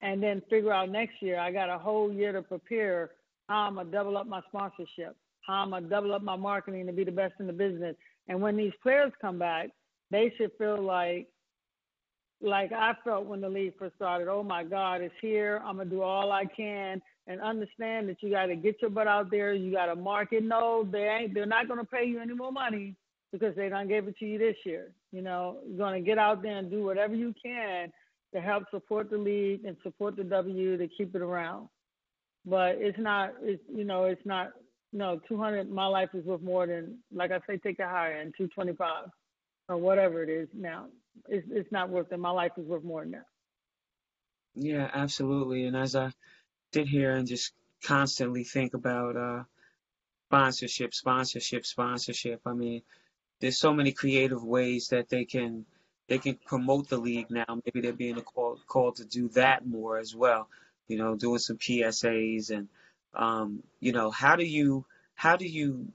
[0.01, 1.39] and then figure out next year.
[1.39, 3.11] I got a whole year to prepare
[3.49, 5.15] I'm gonna double up my sponsorship
[5.47, 7.95] I'm gonna double up my marketing to be the best in the business.
[8.27, 9.69] And when these players come back,
[10.11, 11.27] they should feel like
[12.41, 14.27] like I felt when the league first started.
[14.27, 15.61] Oh my God, it's here.
[15.65, 19.07] I'm gonna do all I can and understand that you got to get your butt
[19.07, 19.53] out there.
[19.53, 20.43] You got to market.
[20.43, 21.33] No, they ain't.
[21.33, 22.95] They're not gonna pay you any more money
[23.31, 24.91] because they don't give it to you this year.
[25.11, 27.91] You know, you're gonna get out there and do whatever you can
[28.33, 31.69] to help support the league and support the W to keep it around.
[32.45, 33.33] But it's not.
[33.41, 34.51] It's you know, it's not
[34.93, 38.33] no, 200, my life is worth more than, like I say, take the higher end,
[38.37, 39.09] 225
[39.69, 40.85] or whatever it is now.
[41.27, 42.19] It's, it's not worth it.
[42.19, 43.25] My life is worth more than that.
[44.55, 45.65] Yeah, absolutely.
[45.65, 46.11] And as I
[46.73, 47.53] sit here and just
[47.83, 49.43] constantly think about uh,
[50.29, 52.81] sponsorship, sponsorship, sponsorship, I mean,
[53.39, 55.65] there's so many creative ways that they can
[56.07, 57.45] they can promote the league now.
[57.65, 60.49] Maybe they're being called called to do that more as well.
[60.87, 62.69] You know, doing some PSAs and
[63.13, 64.85] um, you know, how do you
[65.15, 65.87] how do you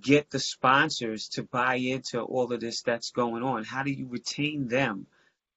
[0.00, 3.64] get the sponsors to buy into all of this that's going on?
[3.64, 5.06] How do you retain them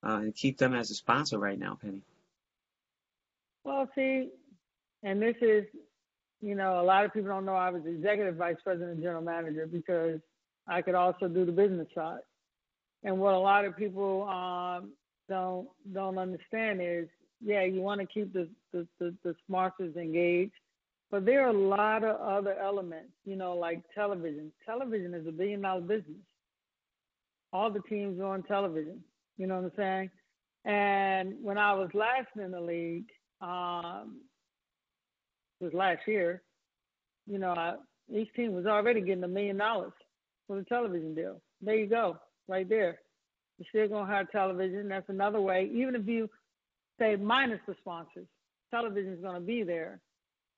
[0.03, 2.01] uh, and keep them as a sponsor right now, Penny?
[3.63, 4.29] Well, see,
[5.03, 5.65] and this is,
[6.41, 9.21] you know, a lot of people don't know I was executive vice president and general
[9.21, 10.19] manager because
[10.67, 12.21] I could also do the business side.
[13.03, 14.91] And what a lot of people um,
[15.29, 17.07] don't don't understand is,
[17.43, 20.53] yeah, you want to keep the, the, the, the sponsors engaged
[21.11, 24.51] But there are a lot of other elements, you know, like television.
[24.65, 26.17] Television is a billion dollar business.
[27.53, 29.03] All the teams are on television.
[29.37, 30.09] You know what I'm saying?
[30.65, 33.05] And when I was last in the league,
[33.41, 34.21] um,
[35.59, 36.41] was last year,
[37.27, 37.75] you know, I,
[38.13, 39.93] each team was already getting a million dollars
[40.47, 41.41] for the television deal.
[41.61, 42.99] There you go, right there.
[43.57, 44.89] You're still gonna have television.
[44.89, 45.69] That's another way.
[45.73, 46.29] Even if you
[46.99, 48.27] say minus the sponsors,
[48.71, 50.01] television is gonna be there,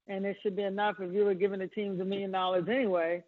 [0.07, 3.23] and it should be enough if you were giving the teams a million dollars anyway.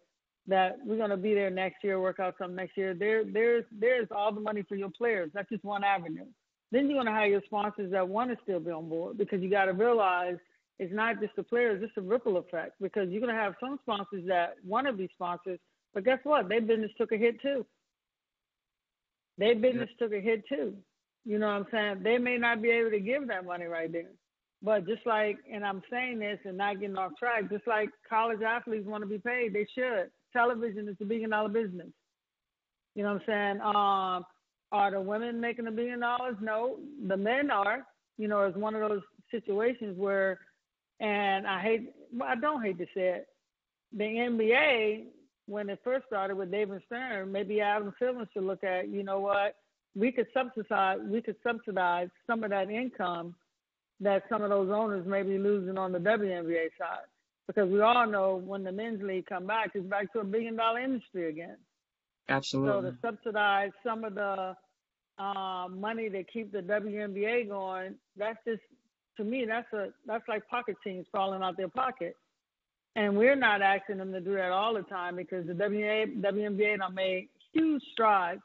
[0.46, 2.94] That we're gonna be there next year, work out something next year.
[2.94, 5.30] There, there's, there's all the money for your players.
[5.34, 6.24] That's just one avenue.
[6.72, 9.50] Then you're gonna have your sponsors that want to still be on board because you
[9.50, 10.38] got to realize
[10.78, 14.24] it's not just the players, it's a ripple effect because you're gonna have some sponsors
[14.26, 15.58] that want to be sponsors,
[15.92, 16.48] but guess what?
[16.48, 17.66] Their business took a hit too.
[19.36, 20.06] Their business yeah.
[20.06, 20.74] took a hit too.
[21.24, 22.02] You know what I'm saying?
[22.02, 24.10] They may not be able to give that money right there.
[24.62, 28.42] But just like, and I'm saying this and not getting off track, just like college
[28.42, 30.10] athletes want to be paid, they should.
[30.32, 31.88] Television is a billion dollar business.
[32.94, 33.60] You know what I'm saying?
[33.62, 34.24] Um,
[34.72, 36.36] are the women making a billion dollars?
[36.40, 37.86] No, the men are.
[38.18, 40.38] You know, it's one of those situations where,
[41.00, 43.28] and I hate, well, I don't hate to say it,
[43.96, 45.04] the NBA
[45.46, 49.18] when it first started with David Stern, maybe Adam Silver should look at, you know
[49.18, 49.56] what,
[49.96, 53.34] we could subsidize we could subsidize some of that income
[54.00, 57.06] that some of those owners may be losing on the WNBA side.
[57.46, 60.56] Because we all know when the men's league come back, it's back to a billion
[60.56, 61.56] dollar industry again.
[62.28, 62.90] Absolutely.
[62.90, 64.54] So to subsidize some of the
[65.18, 68.62] uh, money to keep the WNBA going, that's just
[69.16, 72.14] to me that's a that's like pocket teams falling out their pocket.
[72.96, 76.80] And we're not asking them to do that all the time because the WNBA, WNBA
[76.80, 78.42] have made huge strides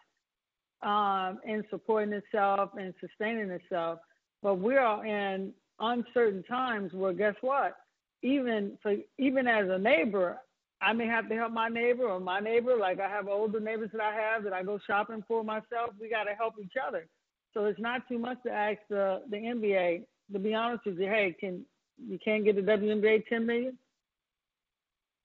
[0.84, 4.00] um, in supporting itself and sustaining itself.
[4.46, 7.78] But we are in uncertain times where guess what?
[8.22, 10.38] Even for even as a neighbor,
[10.84, 12.78] I may have to help my neighbor or my neighbor.
[12.78, 15.96] Like I have older neighbors that I have that I go shopping for myself.
[16.00, 17.08] We got to help each other.
[17.56, 20.04] So it's not too much to ask the the NBA.
[20.34, 21.66] To be honest with you, hey, can
[22.08, 23.76] you can't get the WNBA ten million?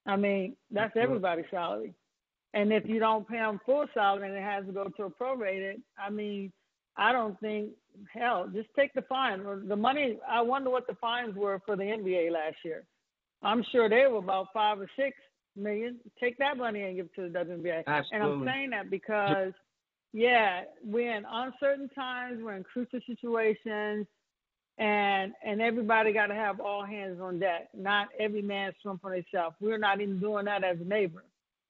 [0.07, 1.93] I mean, that's everybody's salary.
[2.55, 5.11] And if you don't pay them full salary and it has to go to a
[5.11, 6.51] prorated, I mean,
[6.97, 7.71] I don't think
[8.13, 10.19] hell, just take the fine or the money.
[10.29, 12.85] I wonder what the fines were for the NBA last year.
[13.43, 15.17] I'm sure they were about five or six
[15.57, 15.99] million.
[16.19, 17.85] Take that money and give it to the WNBA.
[17.87, 18.09] Absolutely.
[18.13, 19.53] And I'm saying that because,
[20.13, 24.07] yeah, we're in uncertain times, we're in crucial situations
[24.81, 27.69] and and everybody got to have all hands on deck.
[27.75, 29.55] Not every man swim for himself.
[29.61, 31.25] We're not even doing that as a neighbor,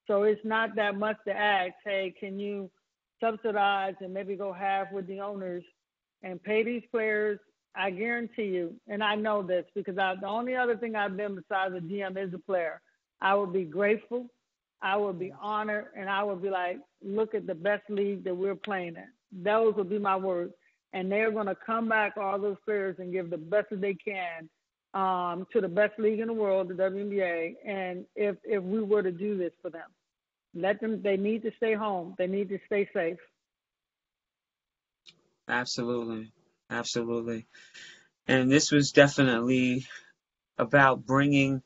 [0.07, 1.75] so it's not that much to ask.
[1.85, 2.71] Hey, can you
[3.21, 5.65] subsidize and maybe go half with the owners
[6.23, 7.39] and pay these players?
[7.75, 11.37] I guarantee you, and I know this because I, the only other thing I've been
[11.37, 12.81] besides a GM is a player.
[13.21, 14.27] I would be grateful,
[14.83, 18.35] I would be honored, and I would be like, look at the best league that
[18.35, 19.45] we're playing in.
[19.45, 20.53] Those would be my words
[20.93, 23.95] and they're going to come back all those players and give the best that they
[23.95, 24.49] can
[24.95, 27.55] um, to the best league in the world, the WNBA.
[27.65, 29.89] And if if we were to do this for them,
[30.55, 31.03] let them.
[31.03, 32.15] They need to stay home.
[32.19, 33.19] They need to stay safe.
[35.49, 36.33] Absolutely,
[36.69, 37.47] absolutely.
[38.27, 39.87] And this was definitely
[40.59, 41.63] about bringing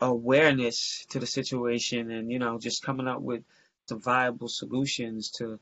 [0.00, 3.44] awareness to the situation, and you know, just coming up with
[3.88, 5.58] some viable solutions to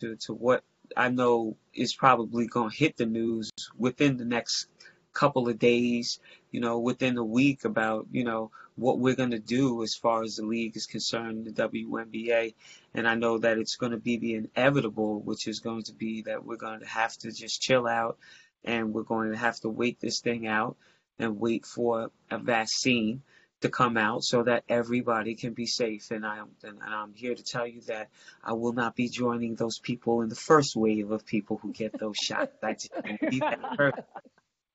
[0.00, 0.64] to to what
[0.96, 4.68] I know is probably going to hit the news within the next
[5.12, 6.18] couple of days,
[6.50, 10.22] you know, within a week about, you know, what we're going to do as far
[10.22, 12.54] as the league is concerned, the WNBA.
[12.94, 16.22] And I know that it's going to be the inevitable, which is going to be
[16.22, 18.18] that we're going to have to just chill out
[18.64, 20.76] and we're going to have to wait this thing out
[21.18, 23.22] and wait for a vaccine
[23.60, 26.10] to come out so that everybody can be safe.
[26.10, 28.08] And I and I'm here to tell you that
[28.42, 31.98] I will not be joining those people in the first wave of people who get
[31.98, 32.52] those shots.
[32.62, 34.04] I just won't be that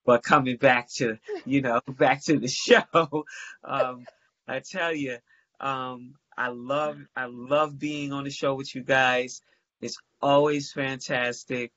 [0.06, 2.84] But coming back to you know back to the show,
[3.64, 4.06] um,
[4.48, 5.18] I tell you,
[5.60, 9.42] um, I love I love being on the show with you guys.
[9.82, 11.72] It's always fantastic.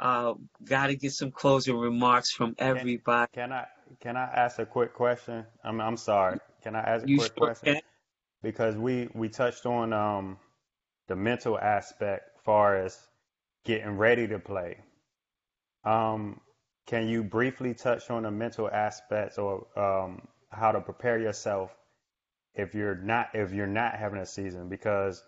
[0.00, 3.30] Uh, Got to get some closing remarks from everybody.
[3.32, 3.66] Can, can I
[4.00, 5.44] can I ask a quick question?
[5.64, 6.38] I'm I'm sorry.
[6.62, 7.74] Can I ask a you quick sure question?
[7.74, 7.82] Can.
[8.42, 10.36] Because we we touched on um
[11.08, 12.98] the mental aspect far as
[13.64, 14.78] getting ready to play.
[15.84, 16.40] Um,
[16.88, 21.76] can you briefly touch on the mental aspects or um, how to prepare yourself
[22.54, 24.70] if you're not if you're not having a season?
[24.70, 25.22] Because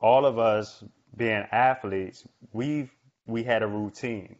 [0.00, 0.82] all of us
[1.16, 2.90] being athletes, we've
[3.26, 4.36] we had a routine,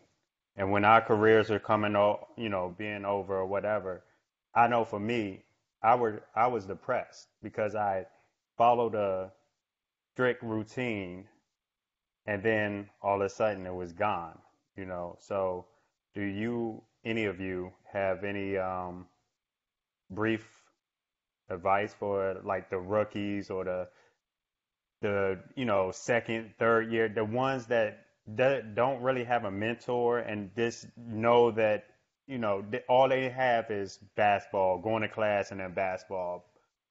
[0.57, 1.93] and when our careers are coming,
[2.39, 4.03] you know, being over or whatever,
[4.55, 5.45] I know for me,
[5.83, 8.07] I were I was depressed because I
[8.57, 9.31] followed a
[10.14, 11.27] strict routine
[12.27, 14.39] and then all of a sudden it was gone,
[14.77, 15.16] you know.
[15.20, 15.66] So
[16.14, 19.06] do you any of you have any um
[20.10, 20.46] brief
[21.50, 23.88] advice for like the rookies or the
[25.00, 30.20] the you know second third year the ones that that don't really have a mentor
[30.20, 31.84] and just know that
[32.26, 36.44] you know all they have is basketball going to class and then basketball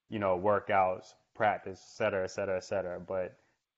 [0.10, 3.00] you know workouts practice et cetera et cetera et cetera.
[3.00, 3.38] But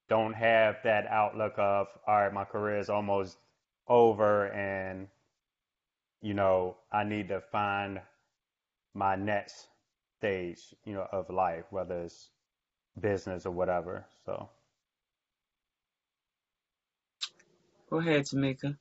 [0.09, 3.37] don't have that outlook of all right my career is almost
[3.87, 5.07] over and
[6.23, 8.01] you know i need to find
[8.95, 9.69] my next
[10.19, 12.29] stage you know of life whether it's
[13.01, 14.49] business or whatever so
[17.91, 18.77] Go ahead, Tameka.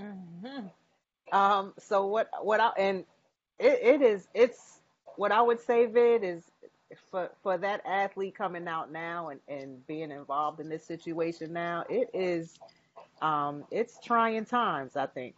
[0.00, 0.68] Mm-hmm.
[1.32, 3.04] Um, so what what I and
[3.60, 4.80] it, it is it's
[5.16, 6.44] what I would say, Vid, is
[7.10, 11.84] for for that athlete coming out now and, and being involved in this situation now,
[11.90, 12.58] it is
[13.22, 15.36] um it's trying times, I think.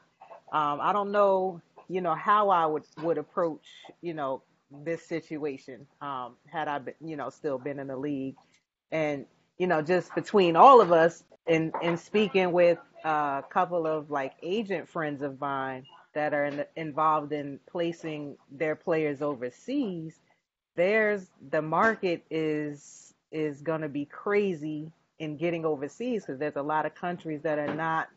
[0.54, 3.66] Um, I don't know, you know, how I would would approach,
[4.02, 4.42] you know,
[4.84, 8.36] this situation, um, had I been, you know, still been in the league.
[8.92, 9.26] And,
[9.58, 14.34] you know, just between all of us and and speaking with a couple of like
[14.44, 20.20] agent friends of mine that are in, involved in placing their players overseas,
[20.76, 26.62] there's the market is is going to be crazy in getting overseas because there's a
[26.62, 28.08] lot of countries that are not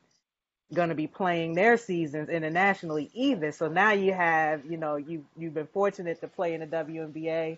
[0.74, 3.52] going to be playing their seasons internationally either.
[3.52, 7.58] So now you have, you know, you you've been fortunate to play in the WNBA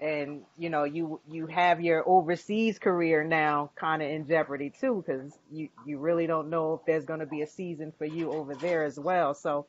[0.00, 5.02] and you know you you have your overseas career now kind of in jeopardy too
[5.04, 8.30] because you you really don't know if there's going to be a season for you
[8.32, 9.66] over there as well so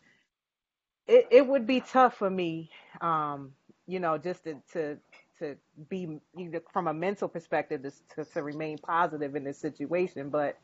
[1.07, 2.69] it, it would be tough for me
[3.01, 3.51] um
[3.87, 4.97] you know just to to
[5.39, 5.55] to
[5.89, 6.19] be
[6.71, 10.59] from a mental perspective to, to to remain positive in this situation but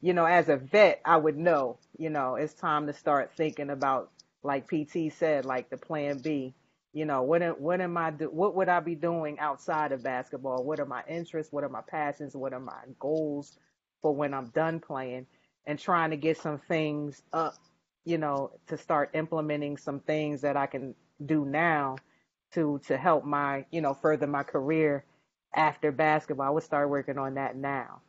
[0.00, 3.70] you know as a vet i would know you know it's time to start thinking
[3.70, 4.10] about
[4.42, 6.54] like pt said like the plan b.
[6.92, 10.64] You know what what am i do what would i be doing outside of basketball?
[10.64, 11.52] What are my interests?
[11.52, 12.34] What are my passions?
[12.36, 13.56] What are my goals
[14.02, 15.26] for when i'm done playing?
[15.66, 17.54] And trying to get some things up
[18.04, 20.94] you know to start implementing some things that i can
[21.26, 21.96] do now
[22.54, 25.04] to to help my you know further my career
[25.54, 26.46] after basketball.
[26.46, 28.00] I would start working on that now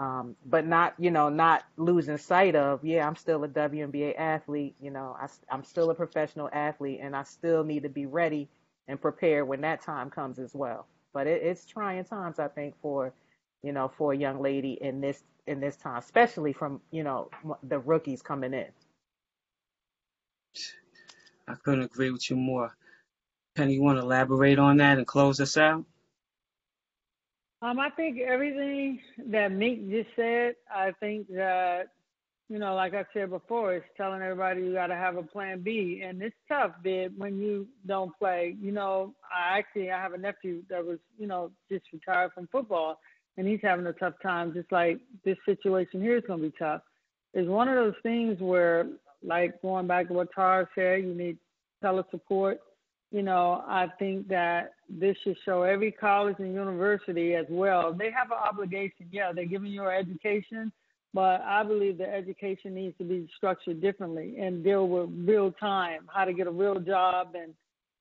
[0.00, 4.76] um, but not you know not losing sight of yeah i'm still a WNBA athlete
[4.82, 8.48] you know I, i'm still a professional athlete and i still need to be ready
[8.88, 12.76] and prepared when that time comes as well but it, it's trying times i think
[12.82, 13.14] for
[13.64, 17.30] you know for a young lady in this in this time especially from you know
[17.64, 18.68] the rookies coming in
[21.48, 22.76] I couldn't agree with you more.
[23.56, 25.84] Penny, you want to elaborate on that and close us out?
[27.62, 31.88] Um, I think everything that Meek just said, I think that,
[32.48, 35.60] you know, like I said before, it's telling everybody you got to have a plan
[35.60, 36.02] B.
[36.04, 38.56] And it's tough, bid, when you don't play.
[38.60, 42.48] You know, I actually, I have a nephew that was, you know, just retired from
[42.50, 42.98] football,
[43.36, 46.54] and he's having a tough time, just like this situation here is going to be
[46.58, 46.80] tough.
[47.34, 48.86] It's one of those things where,
[49.22, 51.36] like going back to what Tara said, you need
[51.82, 52.58] tele support
[53.10, 57.92] you know, I think that this should show every college and university as well.
[57.92, 59.06] They have an obligation.
[59.12, 60.72] Yeah, they're giving you an education,
[61.14, 66.08] but I believe the education needs to be structured differently and deal with real time,
[66.12, 67.54] how to get a real job and,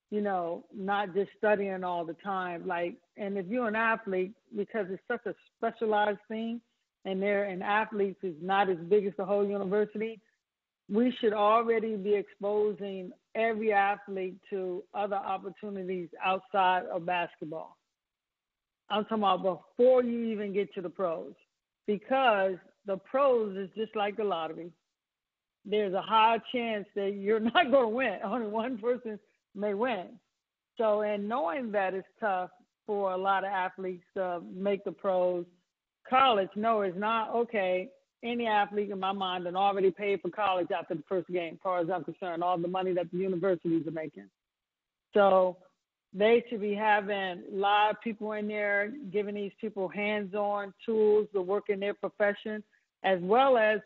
[0.09, 2.65] you know, not just studying all the time.
[2.65, 6.61] Like, and if you're an athlete, because it's such a specialized thing
[7.05, 10.19] and they're an athlete is not as big as the whole university,
[10.91, 17.77] we should already be exposing every athlete to other opportunities outside of basketball.
[18.89, 19.43] I'm talking about
[19.77, 21.33] before you even get to the pros,
[21.85, 22.55] because
[22.85, 24.71] the pros is just like the lottery.
[25.65, 28.19] There's a high chance that you're not going to win.
[28.23, 29.19] Only one person
[29.55, 30.07] may win.
[30.77, 32.49] So, and knowing that it's tough
[32.87, 35.45] for a lot of athletes to make the pros,
[36.09, 37.89] college, no, it's not okay
[38.23, 41.59] any athlete in my mind and already paid for college after the first game, as
[41.63, 44.29] far as I'm concerned, all the money that the universities are making.
[45.13, 45.57] So
[46.13, 51.69] they should be having live people in there, giving these people hands-on tools to work
[51.69, 52.63] in their profession,
[53.03, 53.79] as well as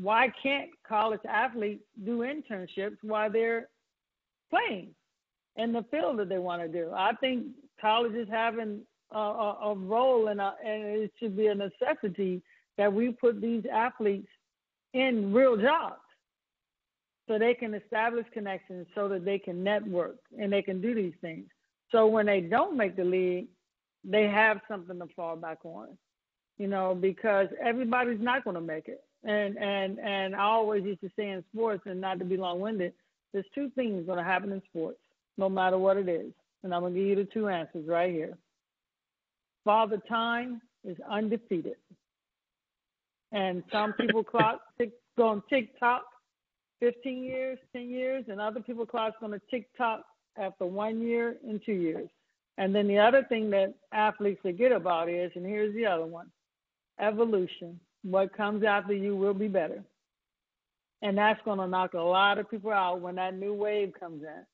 [0.00, 3.68] why can't college athletes do internships while they're
[4.50, 4.94] playing
[5.56, 6.90] in the field that they want to do?
[6.94, 7.46] I think
[7.80, 8.80] college is having
[9.10, 12.42] a, a, a role and it should be a necessity
[12.78, 14.28] that we put these athletes
[14.94, 16.00] in real jobs
[17.28, 21.14] so they can establish connections so that they can network and they can do these
[21.20, 21.46] things.
[21.90, 23.46] So when they don't make the league,
[24.04, 25.96] they have something to fall back on,
[26.58, 29.02] you know, because everybody's not going to make it.
[29.24, 32.92] And and and I always used to say in sports, and not to be long-winded,
[33.32, 34.98] there's two things going to happen in sports,
[35.38, 36.32] no matter what it is.
[36.64, 38.36] And I'm going to give you the two answers right here.
[39.64, 41.76] Father Time is undefeated.
[43.32, 44.60] And some people clock
[45.16, 46.04] go on TikTok
[46.80, 50.04] 15 years, 10 years, and other people clock on a TikTok
[50.38, 52.08] after one year and two years.
[52.58, 56.30] And then the other thing that athletes forget about is, and here's the other one
[57.00, 57.80] evolution.
[58.02, 59.82] What comes after you will be better.
[61.00, 64.22] And that's going to knock a lot of people out when that new wave comes
[64.22, 64.44] in.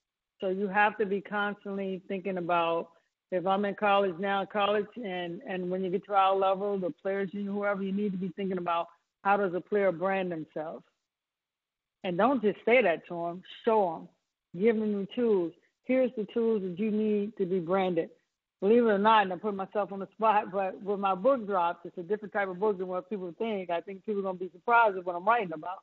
[0.40, 2.90] So you have to be constantly thinking about
[3.30, 6.90] if I'm in college now, college, and and when you get to our level, the
[7.02, 8.88] players, you whoever, you need to be thinking about
[9.22, 10.84] how does a player brand themselves,
[12.04, 13.42] and don't just say that to them.
[13.64, 13.92] Show
[14.54, 15.52] them, give them the tools.
[15.84, 18.10] Here's the tools that you need to be branded.
[18.60, 21.46] Believe it or not, and I put myself on the spot, but when my book
[21.46, 23.70] drops, it's a different type of book than what people think.
[23.70, 25.78] I think people are gonna be surprised at what I'm writing about.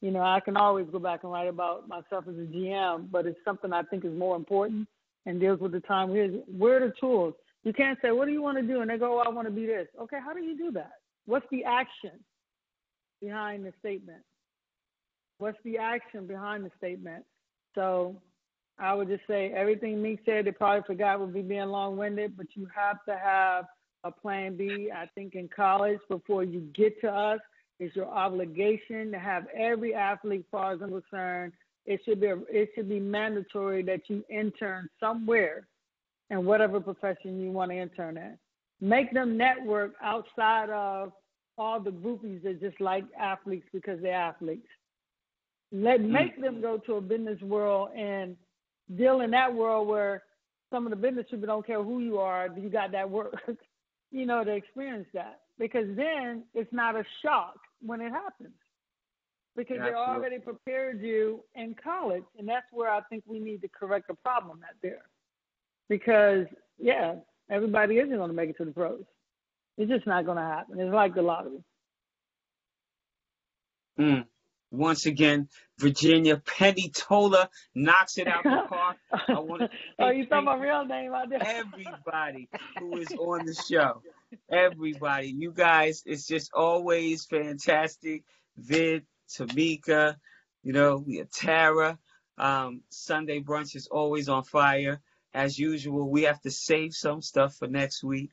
[0.00, 3.26] You know, I can always go back and write about myself as a GM, but
[3.26, 4.86] it's something I think is more important
[5.26, 6.10] and deals with the time.
[6.10, 7.34] Here's where are the tools?
[7.64, 8.80] You can't say, What do you want to do?
[8.80, 9.88] And they go, oh, I want to be this.
[10.00, 10.92] Okay, how do you do that?
[11.26, 12.12] What's the action
[13.22, 14.22] behind the statement?
[15.38, 17.24] What's the action behind the statement?
[17.74, 18.16] So
[18.78, 22.36] I would just say everything Meek said, they probably forgot would be being long winded,
[22.36, 23.64] but you have to have
[24.04, 24.90] a plan B.
[24.94, 27.40] I think in college, before you get to us,
[27.80, 31.52] it's your obligation to have every athlete, far as I'm concerned,
[31.86, 35.66] it should be it should be mandatory that you intern somewhere
[36.30, 38.38] in whatever profession you want to intern in.
[38.80, 41.12] Make them network outside of
[41.56, 44.66] all the groupies that just like athletes because they're athletes.
[45.72, 46.12] Let hmm.
[46.12, 48.36] make them go to a business world and
[48.96, 50.22] deal in that world where
[50.72, 53.34] some of the business people don't care who you are, you got that work,
[54.10, 55.40] you know, to experience that.
[55.58, 58.54] Because then it's not a shock when it happens
[59.56, 63.68] because they already prepared you in college, and that's where I think we need to
[63.68, 65.02] correct the problem out there.
[65.88, 66.46] Because
[66.78, 67.16] yeah,
[67.50, 69.04] everybody isn't going to make it to the pros.
[69.76, 70.78] It's just not going to happen.
[70.80, 71.64] It's like the lottery.
[73.98, 74.24] Mm.
[74.70, 75.48] Once again,
[75.78, 78.96] Virginia Penny Toler knocks it out the park.
[79.28, 81.40] I want to oh, you talking my real name out there?
[81.44, 82.48] Everybody
[82.78, 84.02] who is on the show,
[84.50, 88.24] everybody, you guys, it's just always fantastic.
[88.56, 90.16] Vid, Tameka,
[90.62, 91.98] you know, we have Tara.
[92.36, 95.00] Um, Sunday brunch is always on fire.
[95.32, 98.30] As usual, we have to save some stuff for next week.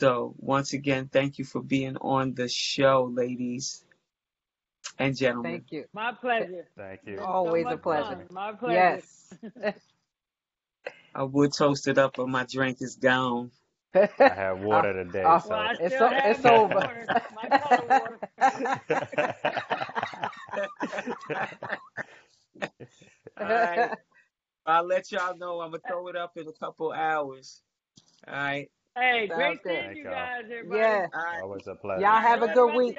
[0.00, 3.84] So once again, thank you for being on the show, ladies
[4.98, 5.52] and gentlemen.
[5.52, 5.84] Thank you.
[5.92, 6.66] My pleasure.
[6.76, 7.20] Thank you.
[7.20, 8.16] Always so a pleasure.
[8.16, 8.26] Fun.
[8.30, 8.74] My pleasure.
[8.74, 9.34] Yes.
[11.14, 13.50] I would toast it up, but my drink is gone.
[14.18, 15.22] I have water today.
[15.22, 15.50] Awesome.
[15.50, 15.56] So.
[15.56, 16.74] Well, it's, o- it's over.
[16.74, 17.06] Water.
[17.34, 17.48] My
[17.88, 18.18] water.
[23.40, 23.90] All right.
[24.66, 25.60] I'll let y'all know.
[25.60, 27.62] I'm gonna throw it up in a couple hours.
[28.26, 28.68] All right.
[28.96, 29.82] Hey, Sounds great good.
[29.84, 30.12] seeing you y'all.
[30.12, 30.80] guys, everybody.
[30.80, 31.06] Yeah.
[31.14, 31.42] All right.
[31.42, 32.00] Always a pleasure.
[32.02, 32.96] Y'all have a good week.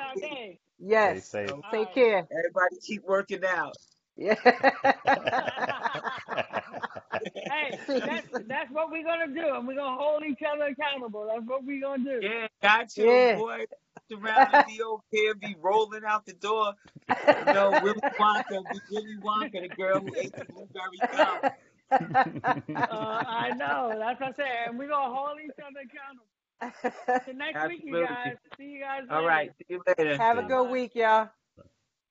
[0.80, 1.28] Yes.
[1.28, 1.56] Stay safe.
[1.72, 2.28] Take care.
[2.32, 3.76] Everybody keep working out.
[4.16, 4.36] Yeah.
[7.34, 11.28] hey, that's that's what we're gonna do, and we're gonna hold each other accountable.
[11.28, 12.20] That's what we're gonna do.
[12.22, 13.36] Yeah, got you, Yeah.
[13.38, 13.66] boy.
[14.14, 16.74] Around and be over here, be rolling out the door.
[17.10, 21.42] You know, Willy Wonka, be Willy Wonka, the girl who ate the blueberry gum.
[21.90, 23.96] Uh, I know.
[23.98, 24.70] That's what I said.
[24.70, 27.24] And we're gonna hold each other accountable.
[27.26, 28.36] So next week, you guys.
[28.58, 29.04] See you guys.
[29.10, 29.28] All later.
[29.28, 30.18] right, see you later.
[30.18, 31.30] Have a good week, y'all.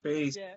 [0.04, 0.36] Peace.
[0.36, 0.54] Yeah.